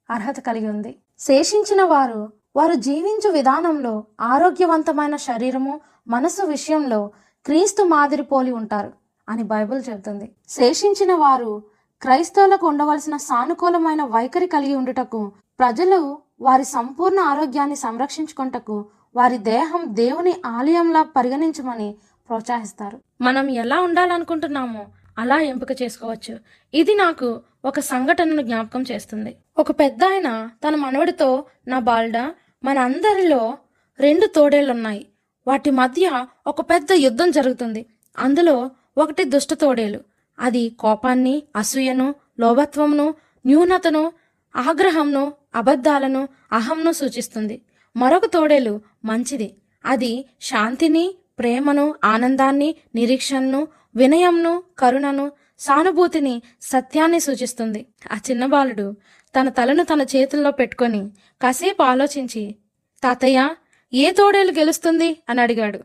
[0.09, 0.95] అర్హత కలిగి ఉంది.
[1.19, 7.11] శేషించిన వారు వారు జీవించు విధానంలో ఆరోగ్యవంతమైన శరీరము మనసు విషయంలో
[7.45, 8.91] క్రీస్తు మాదిరి పోలి ఉంటారు
[9.29, 10.31] అని బైబిల్ చెబుతుంది.
[10.49, 11.63] శేషించిన వారు
[12.01, 15.99] క్రైస్తవులకు ఉండవలసిన సానుకూలమైన వైఖరి కలిగి ఉండుటకు ప్రజలు
[16.41, 18.85] వారి సంపూర్ణ ఆరోగ్యాన్ని సంరక్షించుకుంటకు
[19.15, 21.95] వారి దేహం దేవుని ఆలయంలా పరిగణించమని
[22.29, 22.97] ప్రోత్సహిస్తారు.
[23.21, 24.85] మనం ఎలా ఉండాలనుకుంటున్నామో
[25.17, 26.33] అలా ఎంపిక చేసుకోవచ్చు.
[26.73, 29.37] ఇది నాకు ఒక సంఘటనను జ్ఞాపకం చేస్తుంది.
[29.57, 32.25] ఒక పెద్ద ఆయన తన మనవడితో నా బాల్డా
[32.67, 33.57] మన అందరిలో
[33.99, 35.07] రెండు తోడేళ్ళున్నాయి
[35.47, 37.85] వాటి మధ్య ఒక పెద్ద యుద్ధం జరుగుతుంది.
[38.19, 39.99] అందులో ఒకటి దుష్ట తోడేలు.
[40.39, 43.13] అది కోపాన్ని అసూయను లోభత్వంను
[43.45, 44.11] న్యూనతను
[44.55, 47.61] ఆగ్రహంను అబద్ధాలను అహంను సూచిస్తుంది.
[47.97, 49.55] మరొక తోడేలు మంచిది.
[49.85, 57.85] అది శాంతిని ప్రేమను ఆనందాన్ని నిరీక్షణను వినయంను కరుణను సానుభూతిని సత్యాన్ని సూచిస్తుంది.
[58.11, 58.95] ఆ చిన్న బాలుడు
[59.35, 61.09] తన తలను తన చేతుల్లో పెట్టుకొని
[61.41, 62.55] కాసేపు ఆలోచించి
[63.03, 63.49] తాతయ్య
[63.93, 65.17] ఏ తోడేలు గెలుస్తుంది?
[65.29, 65.79] అని అడిగాడు.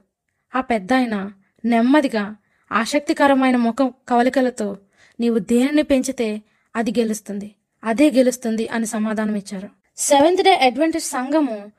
[0.57, 1.31] ఆ పెద్దాయన
[1.65, 2.37] నెమ్మదిగా
[2.73, 4.77] ఆసక్తికరమైన ముఖం కవలికలతో
[5.21, 6.43] నీవు దేనిని పెంచితే
[6.77, 9.69] అది గెలుస్తుంది అదే గెలుస్తుంది అని సమాధానం ఇచ్చారు.
[9.97, 11.73] సెవెంత్ డే అడ్వెంటేజ్ సంఘము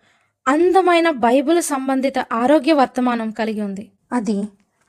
[0.47, 3.91] అందమైన బైబిల్ సంబంధిత ఆరోగ్య వర్తమానం కలిగి ఉంది.
[4.13, 4.43] అది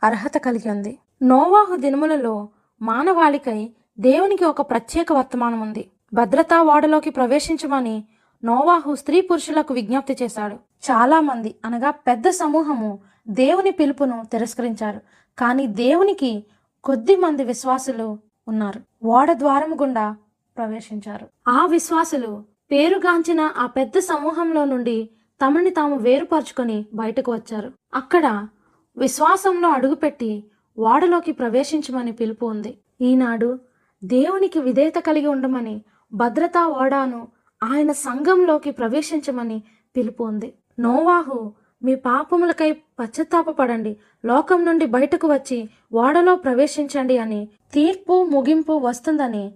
[0.05, 0.99] అర్హత కలిగి ఉంది.
[1.23, 2.49] నోవాహు దినములలో
[2.83, 3.71] మానవాళికై
[4.01, 5.91] దేవునికి ఒక ప్రత్యేక వర్తమానం ఉంది.
[6.15, 8.05] భద్రతా ఓడలోకి ప్రవేశించమని
[8.45, 10.55] నోవాహు స్త్రీ పురుషులకు విజ్ఞప్తి చేశాడు.
[10.55, 12.99] చాలా మంది అనగా పెద్ద సమూహము
[13.29, 15.01] దేవుని పిలుపును తిరస్కరించారు.
[15.39, 16.45] కానీ దేవునికి
[16.85, 19.07] కొద్ది మంది విశ్వాసులు ఉన్నారు.
[19.07, 20.17] ఓడ ద్వారం గుండా
[20.57, 21.51] ప్రవేశించారు.
[21.51, 25.11] ఆ విశ్వాసులు పేరుగాంచిన ఆ పెద్ద సమూహంలో నుండి
[25.45, 27.73] తమని తాము వేరుపరుచుకొని బయటకు వచ్చారు.
[27.95, 28.47] అక్కడ
[28.97, 30.45] విశ్వాసంలో అడుగుపెట్టి
[30.79, 32.79] ఓడలోకి ప్రవేశించమని పిలుపు ఉంది.
[33.01, 33.59] ఈనాడు
[34.05, 35.83] దేవునికి విధేయత కలిగి ఉండమని
[36.15, 37.29] భద్రతా ఓడాను
[37.63, 39.63] ఆయన సంఘంలోకి ప్రవేశించమని
[39.97, 41.53] పిలుపు ఉంది నోవాహు
[41.83, 43.97] మీ పాపములకై పశ్చాత్తాపపడండి.
[44.25, 49.53] లోకం నుండి బయటకు వచ్చి ఓడలో ప్రవేశించండి అని తీర్పు ముగింపు వస్తుందని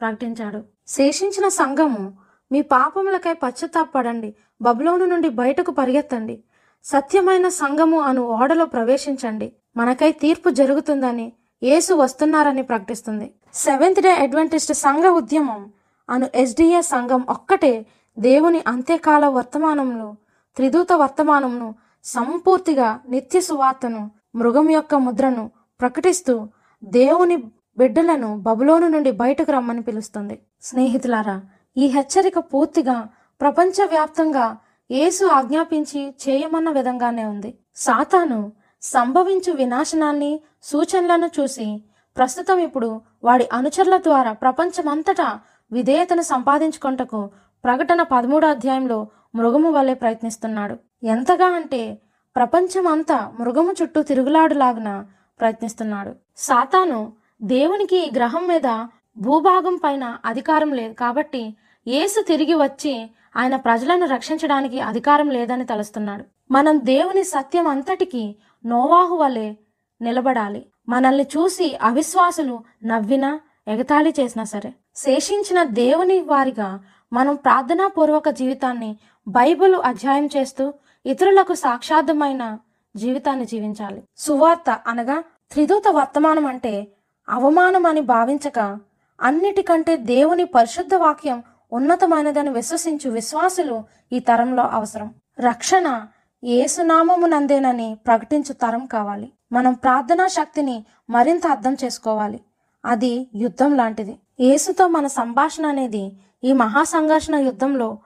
[0.00, 0.62] ప్రకటించాడు.
[0.86, 2.12] శేషించిన సంఘము
[2.52, 6.42] మీ పాపములకై పశ్చాత్తాపడండి బబులోను నుండి బయటకు పరిగెత్తండి.
[6.84, 9.52] సత్యమైన సంఘము అను ఓడలో ప్రవేశించండి.
[9.76, 11.32] మనకై తీర్పు జరుగుతుందని
[11.62, 13.32] యేసు వస్తున్నారని ప్రకటిస్తుంది.
[13.54, 15.72] సెవెంత్ డే అడ్వెంటిస్ట్ సంఘ ఉద్యమం
[16.08, 17.72] అను ఎస్డిఏ సంఘం ఒక్కటే
[18.16, 20.08] దేవుని అంత్యకాల వర్తమానంలో
[20.56, 21.68] త్రిదూత వర్తమానంను
[22.04, 24.02] సంపూర్తిగా నిత్య సువార్తను
[24.34, 25.44] మృగం యొక్క ముద్రను
[25.80, 26.34] ప్రకటిస్తూ
[26.82, 27.36] దేవుని
[27.78, 30.36] బిడ్డలను బబులోను నుండి బయటకు రమ్మని పిలుస్తుంది.
[30.62, 31.36] స్నేహితులారా
[31.76, 32.96] ఈ హెచ్చరిక పూర్తిగా
[33.40, 34.46] ప్రపంచవ్యాప్తంగా
[34.90, 37.50] యేసు ఆజ్ఞాపించి చేయమన్న విధంగానే ఉంది.
[37.76, 38.52] సాతాను
[38.82, 40.32] సంభవించు వినాశనాన్ని
[40.62, 41.68] సూచనలను చూసి
[42.16, 45.28] ప్రస్తుతం ఇప్పుడు వాడి అనుచరుల ద్వారా ప్రపంచమంతటా
[45.72, 47.30] విధేయతను సంపాదించుకొంటకు
[47.64, 51.06] ప్రకటన పదమూడో అధ్యాయంలో మృగము వల్లే ప్రయత్నిస్తున్నాడు.
[51.06, 51.98] ఎంతగా అంటే
[52.36, 55.04] ప్రపంచమంతా మృగము చుట్టూ తిరుగులాడులాగున
[55.40, 56.14] ప్రయత్నిస్తున్నాడు.
[56.36, 57.12] సాతాను
[57.42, 58.86] దేవునికి ఈ గ్రహం మీద
[59.18, 61.56] భూభాగం పైన అధికారం లేదు కాబట్టి
[61.88, 66.24] యేసు తిరిగి వచ్చి ఆయన ప్రజలను రక్షించడానికి అధికారం లేదని తలుస్తున్నాడు.
[66.50, 68.36] మనం దేవుని సత్యం అంతటికి
[68.66, 69.54] నోవాహు వలె
[70.00, 70.66] నిలబడాలి.
[70.88, 74.74] మనల్ని చూసి అవిశ్వాసులు నవ్వినా ఎగతాళి చేసినా సరే.
[74.96, 76.80] శేషించిన దేవుని వారిగా
[77.12, 78.98] మనం ప్రార్థనాపూర్వక జీవితాన్ని
[79.28, 80.74] బైబిల్ అధ్యాయం చేస్తూ
[81.06, 82.58] ఇతరులకు సాక్షార్థమైన
[82.96, 84.02] జీవితాన్ని జీవించాలి.
[84.16, 86.86] సువార్త అనగా త్రిదూత వర్తమానం అంటే
[87.28, 88.78] అవమానం అని భావించక
[89.20, 91.42] అన్నిటికంటే దేవుని పరిశుద్ధ వాక్యం
[91.72, 95.14] ఉన్నతమైనదని విశ్వసించు విశ్వాసులు ఈ తరంలో అవసరం.
[95.40, 96.06] రక్షణ
[96.44, 99.32] ఏసునామమునందేనని ప్రకటించు తరం కావాలి.
[99.52, 102.40] మనం ప్రార్థనా శక్తిని మరింత అర్థం చేసుకోవాలి.
[102.86, 104.18] అది యుద్ధం లాంటిది.
[104.40, 106.12] యేసుతో మన సంభాషణ అనేది
[106.44, 107.98] ఈ మహాసంఘర్షణ యుద్ధంలో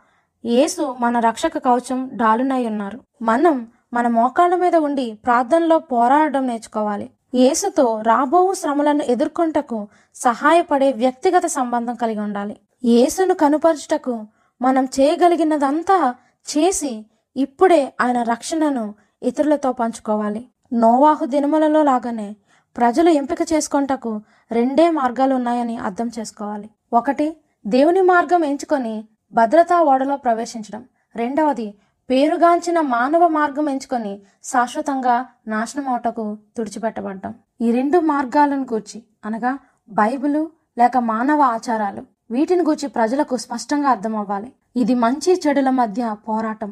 [0.44, 3.00] యేసు మన రక్షక కవచం డాలునై ఉన్నారు.
[3.22, 7.10] మనం మన మోకాళ్ళ మీద ఉండి ప్రార్థనలో పోరాడడం నేర్చుకోవాలి.
[7.34, 12.56] యేసుతో రాబోవు శ్రమలను ఎదుర్కొంటకు సహాయపడే వ్యక్తిగత సంబంధం కలిగి ఉండాలి.
[12.84, 14.26] యేసును కనుపరచుటకు
[14.62, 16.14] మనం చేయగలిగినదంతా
[16.56, 17.06] చేసి
[17.36, 20.48] ఇప్పుడే ఆయన రక్షణను ఇతరులతో పంచుకోవాలి.
[20.72, 22.36] నోవాహు దినములలో లాగానే
[22.76, 24.10] ప్రజలు ఎంపిక చేసుకొంటకు
[24.50, 26.68] రెండే మార్గాలు ఉన్నాయని అర్థం చేసుకోవాలి.
[26.92, 27.26] ఒకటి
[27.64, 28.94] దేవుని మార్గం ఎంచుకొని
[29.32, 30.82] భద్రతా ఓడలో ప్రవేశించడం.
[31.16, 31.68] రెండవది
[32.10, 34.12] పేరుగాంచిన మానవ మార్గం ఎంచుకొని
[34.44, 35.16] శాశ్వతంగా
[35.48, 36.24] నాశనం అవటకు
[36.56, 37.34] తుడిచిపెట్టబడ్డం.
[37.60, 39.52] ఈ రెండు మార్గాలను గూర్చి అనగా
[39.88, 40.42] బైబిలు
[40.78, 44.52] లేక మానవ ఆచారాలు వీటిని గూర్చి ప్రజలకు స్పష్టంగా అర్థమవ్వాలి.
[44.76, 46.70] ఇది మంచి చెడుల మధ్య పోరాటం.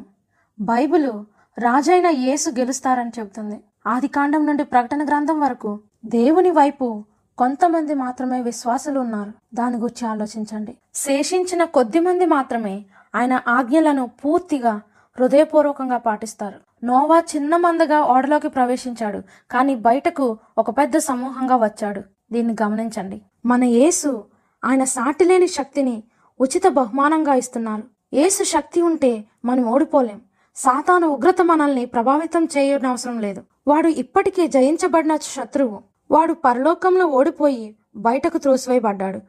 [0.59, 1.13] బైబిలు
[1.57, 3.57] రాజైన యేసు గెలుస్తారని చెబుతుంది.
[3.87, 5.71] ఆది కాండం నుండి ప్రకటన గ్రంథం వరకు
[6.05, 7.03] దేవుని వైపు
[7.37, 9.31] కొంతమంది మాత్రమే విశ్వాసులు ఉన్నారు.
[9.53, 10.77] దాని గురించి ఆలోచించండి.
[10.93, 12.85] శేషించిన కొద్ది మంది మాత్రమే
[13.15, 14.81] ఆయన ఆజ్ఞలను పూర్తిగా
[15.19, 16.85] హృదయపూర్వకంగా పాటిస్తారు.
[16.85, 19.21] నోవా చిన్న మందగా ఓడలోకి ప్రవేశించాడు
[19.51, 22.01] కానీ బయటకు ఒక పెద్ద సమూహంగా వచ్చాడు.
[22.31, 23.21] దీన్ని గమనించండి.
[23.45, 24.23] మన యేసు
[24.65, 26.03] ఆయన సాటిలేని శక్తిని
[26.41, 27.83] ఉచిత బహుమానంగా ఇస్తున్నారు.
[28.13, 30.21] యేసు శక్తి ఉంటే మనం ఓడిపోలేం.
[30.55, 33.43] సాతాను ఉగ్రత మనల్ని ప్రభావితం చేయనవసరం లేదు.
[33.67, 35.88] వాడు ఇప్పటికే జయించబడిన శత్రువు.
[36.11, 39.19] వాడు పరలోకంలో ఓడిపోయి బయటకు త్రోసివేయబడ్డాడు.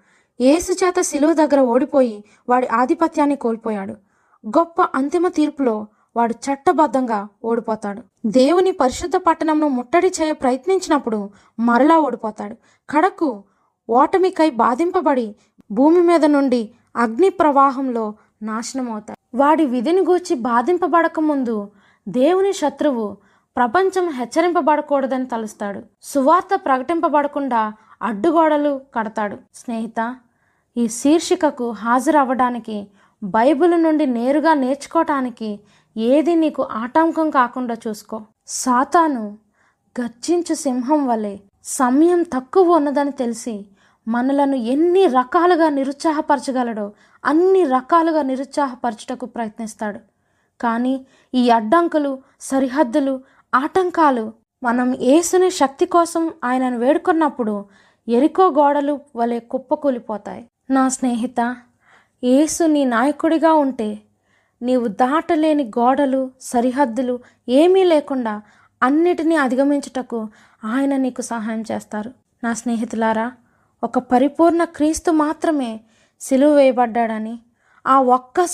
[0.40, 3.94] యేసు చేత శిలువ దగ్గర ఓడిపోయి వాడి ఆధిపత్యాన్ని కోల్పోయాడు.
[4.58, 8.02] గొప్ప అంతిమ తీర్పులో వాడు చట్టబద్ధంగా ఓడిపోతాడు.
[8.26, 12.56] దేవుని పరిశుద్ధ పట్టణంను ముట్టడి చేయ ప్రయత్నించినప్పుడు మరలా ఓడిపోతాడు.
[12.90, 13.44] కడకు
[13.88, 15.34] ఓటమికై బాధింపబడి
[15.70, 19.18] భూమి మీద నుండి అగ్ని ప్రవాహంలో నాశనమవుతాడు.
[19.34, 21.68] వాడి విధిని గూర్చి బాధింపబడక ముందు
[22.08, 23.16] దేవుని శత్రువు
[23.60, 25.80] ప్రపంచం హెచ్చరింపబడకూడదని తలుస్తాడు.
[26.02, 29.36] సువార్త ప్రకటింపబడకుండా అడ్డుగోడలు కడతాడు.
[29.54, 30.16] స్నేహిత
[30.76, 32.86] ఈ శీర్షికకు హాజరవ్వడానికి
[33.22, 35.60] బైబిల్ నుండి నేరుగా నేర్చుకోవటానికి
[35.96, 38.20] ఏది నీకు ఆటంకం కాకుండా చూసుకో.
[38.46, 39.38] సాతాను
[40.00, 43.66] గర్జించు సింహం వలె సమయం తక్కువ ఉన్నదని తెలిసి
[44.08, 46.92] మనలను ఎన్ని రకాలుగా నిరుత్సాహపరచగలడో
[47.24, 50.00] అన్ని రకాలుగా నిరుత్సాహపరచుటకు ప్రయత్నిస్తాడు.
[50.60, 53.20] కానీ ఈ అడ్డంకులు సరిహద్దులు
[53.54, 54.32] ఆటంకాలు.
[54.62, 57.64] మనం ఏసుని శక్తి కోసం ఆయనను వేడుకున్నప్పుడు
[58.08, 60.46] ఎరికో గోడలు వలె కుప్పకూలిపోతాయి.
[60.70, 61.56] నా స్నేహిత
[62.24, 63.98] ఏసు నీ నాయకుడిగా ఉంటే
[64.62, 68.42] నీవు దాటలేని గోడలు సరిహద్దులు ఏమీ లేకుండా
[68.82, 70.28] అన్నిటినీ అధిగమించుటకు
[70.64, 72.12] ఆయన నీకు సహాయం చేస్తారు.
[72.44, 73.32] నా స్నేహితులారా
[73.82, 75.80] ఒక పరిపూర్ణ క్రీస్తు మాత్రమే
[76.20, 77.38] సిలువ వేయబడ్డాడని
[77.86, 78.46] ఆ ఒక్క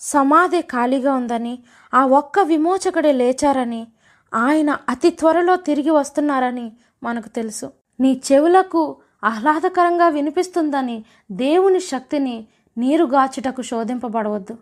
[0.00, 1.58] సమాధి ఖాళీగా ఉందని
[1.94, 3.86] ఆ ఒక్క విమోచకుడే లేచారని
[4.34, 6.72] ఆయన అతి త్వరలో తిరిగి వస్తున్నారని
[7.02, 7.70] మనకు తెలుసు.
[8.00, 12.46] నీ చెవులకు ఆహ్లాదకరంగా వినిపిస్తుందని దేవుని శక్తిని
[12.78, 14.56] నీరుగాచుటకు శోధింపబడవద్దు.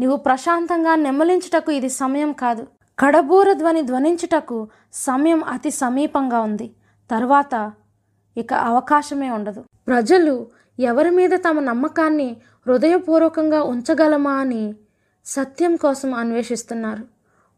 [0.00, 2.66] నీవు ప్రశాంతంగా నెమ్మలించుటకు ఇది సమయం కాదు.
[2.98, 6.70] కడబూర ధ్వని ధ్వనించుటకు సమయం అతి సమీపంగా ఉంది.
[7.10, 7.72] తర్వాత
[8.36, 9.64] ఇక అవకాశమే ఉండదు.
[9.86, 10.46] ప్రజలు
[10.80, 12.36] ఎవరి మీద తమ నమ్మకాన్ని
[12.66, 14.74] హృదయపూర్వకంగా ఉంచగలమా అని
[15.26, 17.04] సత్యం కోసం అన్వేషిస్తున్నారు.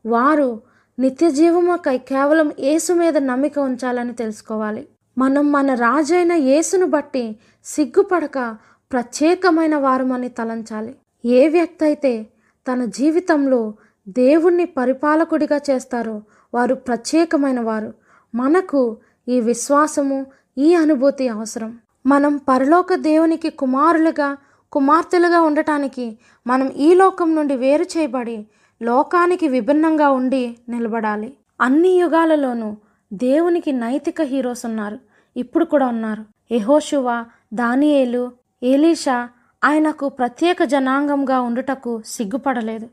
[0.08, 0.60] వారు
[0.98, 4.88] నిత్య జీవముకై కేవలం యేసు మీద నమ్మిక ఉంచాలని తెలుసుకోవాలి.
[5.18, 8.56] మనం మన రాజైన యేసును బట్టి సిగ్గుపడక
[8.92, 10.94] ప్రత్యేకమైన వారమని తలంచాలి.
[11.24, 12.26] ఏ వ్యక్తి అయితే
[12.68, 13.74] తన జీవితంలో
[14.08, 16.22] దేవుణ్ణి పరిపాలకుడిగా చేస్తారో
[16.54, 17.94] వారు ప్రత్యేకమైన వారు.
[18.34, 18.96] మనకు
[19.28, 20.26] ఈ విశ్వాసము
[20.58, 21.78] ఈ అనుభూతి అవసరం.
[22.06, 24.36] మనం పరలోక దేవునికి కుమారులుగా
[24.72, 28.46] కుమార్తెలుగా ఉండటానికి మనం ఈ లోకం నుండి వేరు చేయబడి
[28.82, 31.34] లోకానికి విభిన్నంగా ఉండి నిలబడాలి.
[31.60, 32.76] అన్ని యుగాలలోనూ
[33.12, 34.98] దేవునికి నైతిక హీరోస్ ఉన్నారు.
[35.36, 36.24] ఇప్పుడు కూడా ఉన్నారు.
[36.52, 37.24] యెహోషువ
[37.54, 39.28] దానియేలు ఏలీషా
[39.64, 42.88] ఆయనకు ప్రత్యేక జనాంగంగా ఉండుటకు సిగ్గుపడలేదు.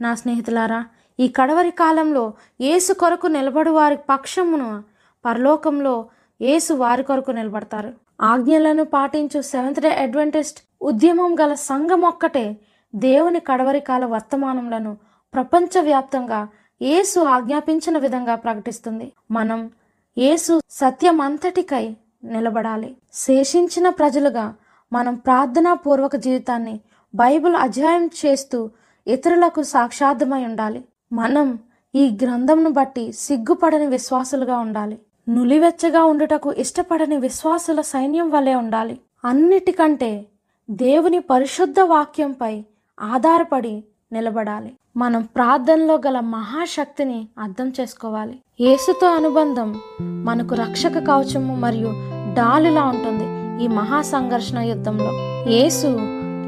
[0.00, 0.84] నా స్నేహితులారా
[1.20, 4.82] ఈ కడవరి కాలంలో యేసు కొరకు నిలబడు వారి పక్షమును
[5.24, 6.06] పరలోకంలో
[6.42, 7.94] యేసు వారి కొరకు నిలబడతారు.
[8.20, 12.56] ఆజ్ఞలను పాటించు సెవెంత్ డే అడ్వెంటిస్ట్ ఉద్యమం గల సంఘం ఒక్కటే
[12.94, 14.96] దేవుని కడవరి కాల వర్తమానములను
[15.34, 16.48] ప్రపంచవ్యాప్తంగా
[16.82, 19.12] యేసు ఆజ్ఞాపించిన విధంగా ప్రకటిస్తుంది.
[19.30, 19.70] మనం
[20.18, 22.96] యేసు సత్యమంతటికై నిలబడాలి.
[23.12, 24.54] శేషించిన ప్రజలుగా
[24.92, 26.80] మనం ప్రార్థనా పూర్వక జీవితాన్ని
[27.14, 28.70] బైబిల్ అధ్యాయం చేస్తూ
[29.06, 30.84] ఇతరులకు సాక్షార్థమై ఉండాలి.
[31.12, 31.58] మనం
[31.94, 34.98] ఈ గ్రంథంను బట్టి సిగ్గుపడని విశ్వాసులుగా ఉండాలి.
[35.28, 39.00] నులివెచ్చగా ఉండుటకు ఇష్టపడని విశ్వాసుల సైన్యం వలె ఉండాలి.
[39.24, 40.26] అన్నిటికంటే
[40.70, 42.64] దేవుని పరిశుద్ధ వాక్యంపై
[43.00, 44.72] ఆధారపడి నిలబడాలి.
[44.96, 48.38] మనం ప్రార్థనలో గల మహాశక్తిని అర్థం చేసుకోవాలి.
[48.60, 51.88] యేసుతో అనుబంధం మనకు రక్షక కవచము మరియు
[52.34, 55.10] డాలులా ఉంటుంది ఈ మహా సంఘర్షణ యుద్ధంలో.
[55.50, 55.86] యేసు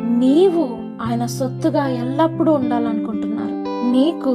[0.03, 0.69] నీవు
[1.03, 3.53] ఆయన సొత్తుగా ఎల్లప్పుడూ ఉండాలనుకుంటున్నారు.
[3.93, 4.31] నీకు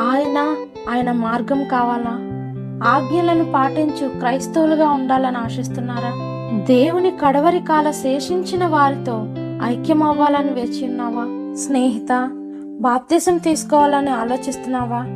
[0.00, 0.56] ఆయన
[0.90, 2.28] ఆయన మార్గం కావాలా?
[2.90, 6.12] ఆజ్ఞలను పాటించు క్రైస్తవులుగా ఉండాలని ఆశిస్తున్నారా?
[6.64, 9.26] దేవుని కడవరి కాల శేషించిన వారితో
[9.64, 11.56] ఐక్యమవ్వాలని వేచి ఉన్నావా?
[11.56, 12.38] స్నేహిత
[12.80, 15.06] బాప్తిసం తీసుకోవాలని ఆలోచిస్తున్నావా?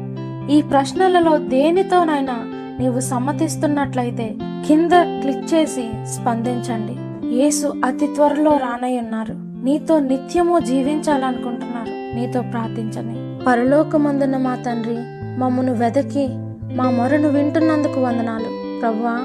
[0.49, 2.35] ఈ ప్రశ్నలలో దేనితోనైనా
[2.81, 4.37] నీవు సమ్మతిస్తున్నట్లయితే
[4.67, 6.97] కింద క్లిక్ చేసి స్పందించండి.
[7.35, 9.35] యేసు అతి త్వరలో రానయ్యున్నారు.
[9.65, 12.17] నీతో నిత్యము జీవించాలనుకుంటున్నారు.
[12.17, 14.97] నీతో ప్రార్థించని పరలోకమందున మా తండ్రి
[15.41, 16.29] మమ్మను వెదకి
[16.77, 18.81] మా మొరను వింటున్నందుకు వందనాలు.
[18.81, 19.19] ప్రభువా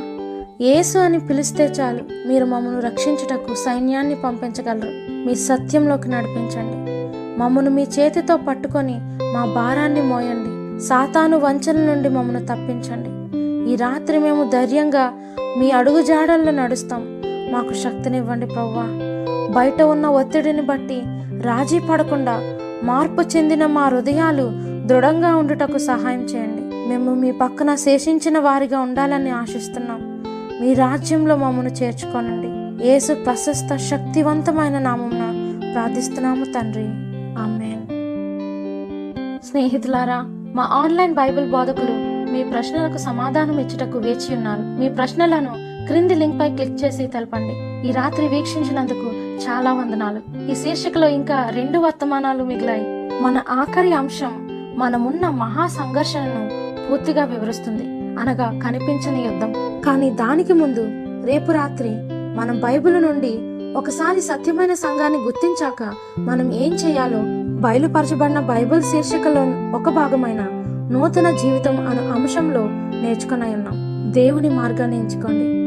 [0.61, 2.27] యేసు అని పిలిస్తే చాలు.
[2.27, 4.89] మీరు మమ్మను రక్షించుటకు సైన్యాన్ని పంపించగలరు.
[5.27, 6.90] మీ సత్యంలోకి నడిపించండి.
[7.41, 8.99] మమ్మను మీ చేతితో పట్టుకొని
[9.33, 10.87] మా భారాన్ని మోయండి.
[10.87, 13.11] సాతాను వంచన నుండి మమ్మను తప్పించండి.
[13.71, 15.13] ఈ రాత్రి మేము ధైర్యంగా
[15.59, 17.21] మీ అడుగు జాడల్లో నడుస్తాం.
[17.25, 18.83] మాకు శక్తినివ్వండి ప్రవ్వా.
[19.53, 21.01] బయట ఉన్న ఒత్తిడిని బట్టి
[21.41, 22.41] రాజీ పడకుండా
[22.83, 24.51] మార్పు చెందిన మా హృదయాలు
[24.87, 26.89] దృఢంగా ఉండుటకు సహాయం చేయండి.
[26.89, 30.23] మేము మీ పక్కన శేషించిన వారిగా ఉండాలని ఆశిస్తున్నాం.
[30.61, 32.49] మీ రాజ్యంలో మమ్మను చేర్చుకోనండి.
[32.87, 35.23] యేసు ప్రశస్త శక్తివంతమైన నామమున
[35.73, 37.10] ప్రార్థిస్తున్నాము తండ్రి.
[37.39, 37.85] ఆమెన్.
[39.45, 40.25] స్నేహితులారా
[40.55, 44.61] మా ఆన్లైన్ బైబిల్ బోధకులు మీ ప్రశ్నలకు సమాధానం ఇచ్చుటకు వేచి ఉన్నారు.
[44.61, 47.87] మీ ప్రశ్నలను క్రింది లింక్ పై క్లిక్ చేసి తెలపండి.
[47.89, 50.51] ఈ రాత్రి వీక్షించినందుకు చాలా వందనాలు.
[50.51, 52.83] ఈ శీర్షికలో ఇంకా రెండు వర్తమానాలు మిగిలాయి.
[53.23, 56.49] మన ఆఖరి అంశం మనమున్న మహా సంఘర్షణను
[56.89, 57.83] పూర్తిగా వివరిస్తుంది.
[58.19, 59.81] అనగా కనిపించని యుద్ధం.
[59.85, 60.87] కానీ దానికి ముందు
[61.25, 61.89] రేపు రాత్రి
[62.37, 67.19] మనం బైబిల్ నుండి ఒకసారి సత్యమైన సంఘాన్ని గుర్తించాక మనం ఏం చేయాలో
[67.61, 70.47] బయలుపరచబడిన బైబిల్ శీర్షికలో ఒక భాగమైన
[70.93, 72.61] నూతన జీవితం అనే అంశంలో
[73.01, 74.11] నేర్చుకుని ఉన్నాం.
[74.11, 75.60] దేవుని మార్గాన్ని ఎంచుకోండి.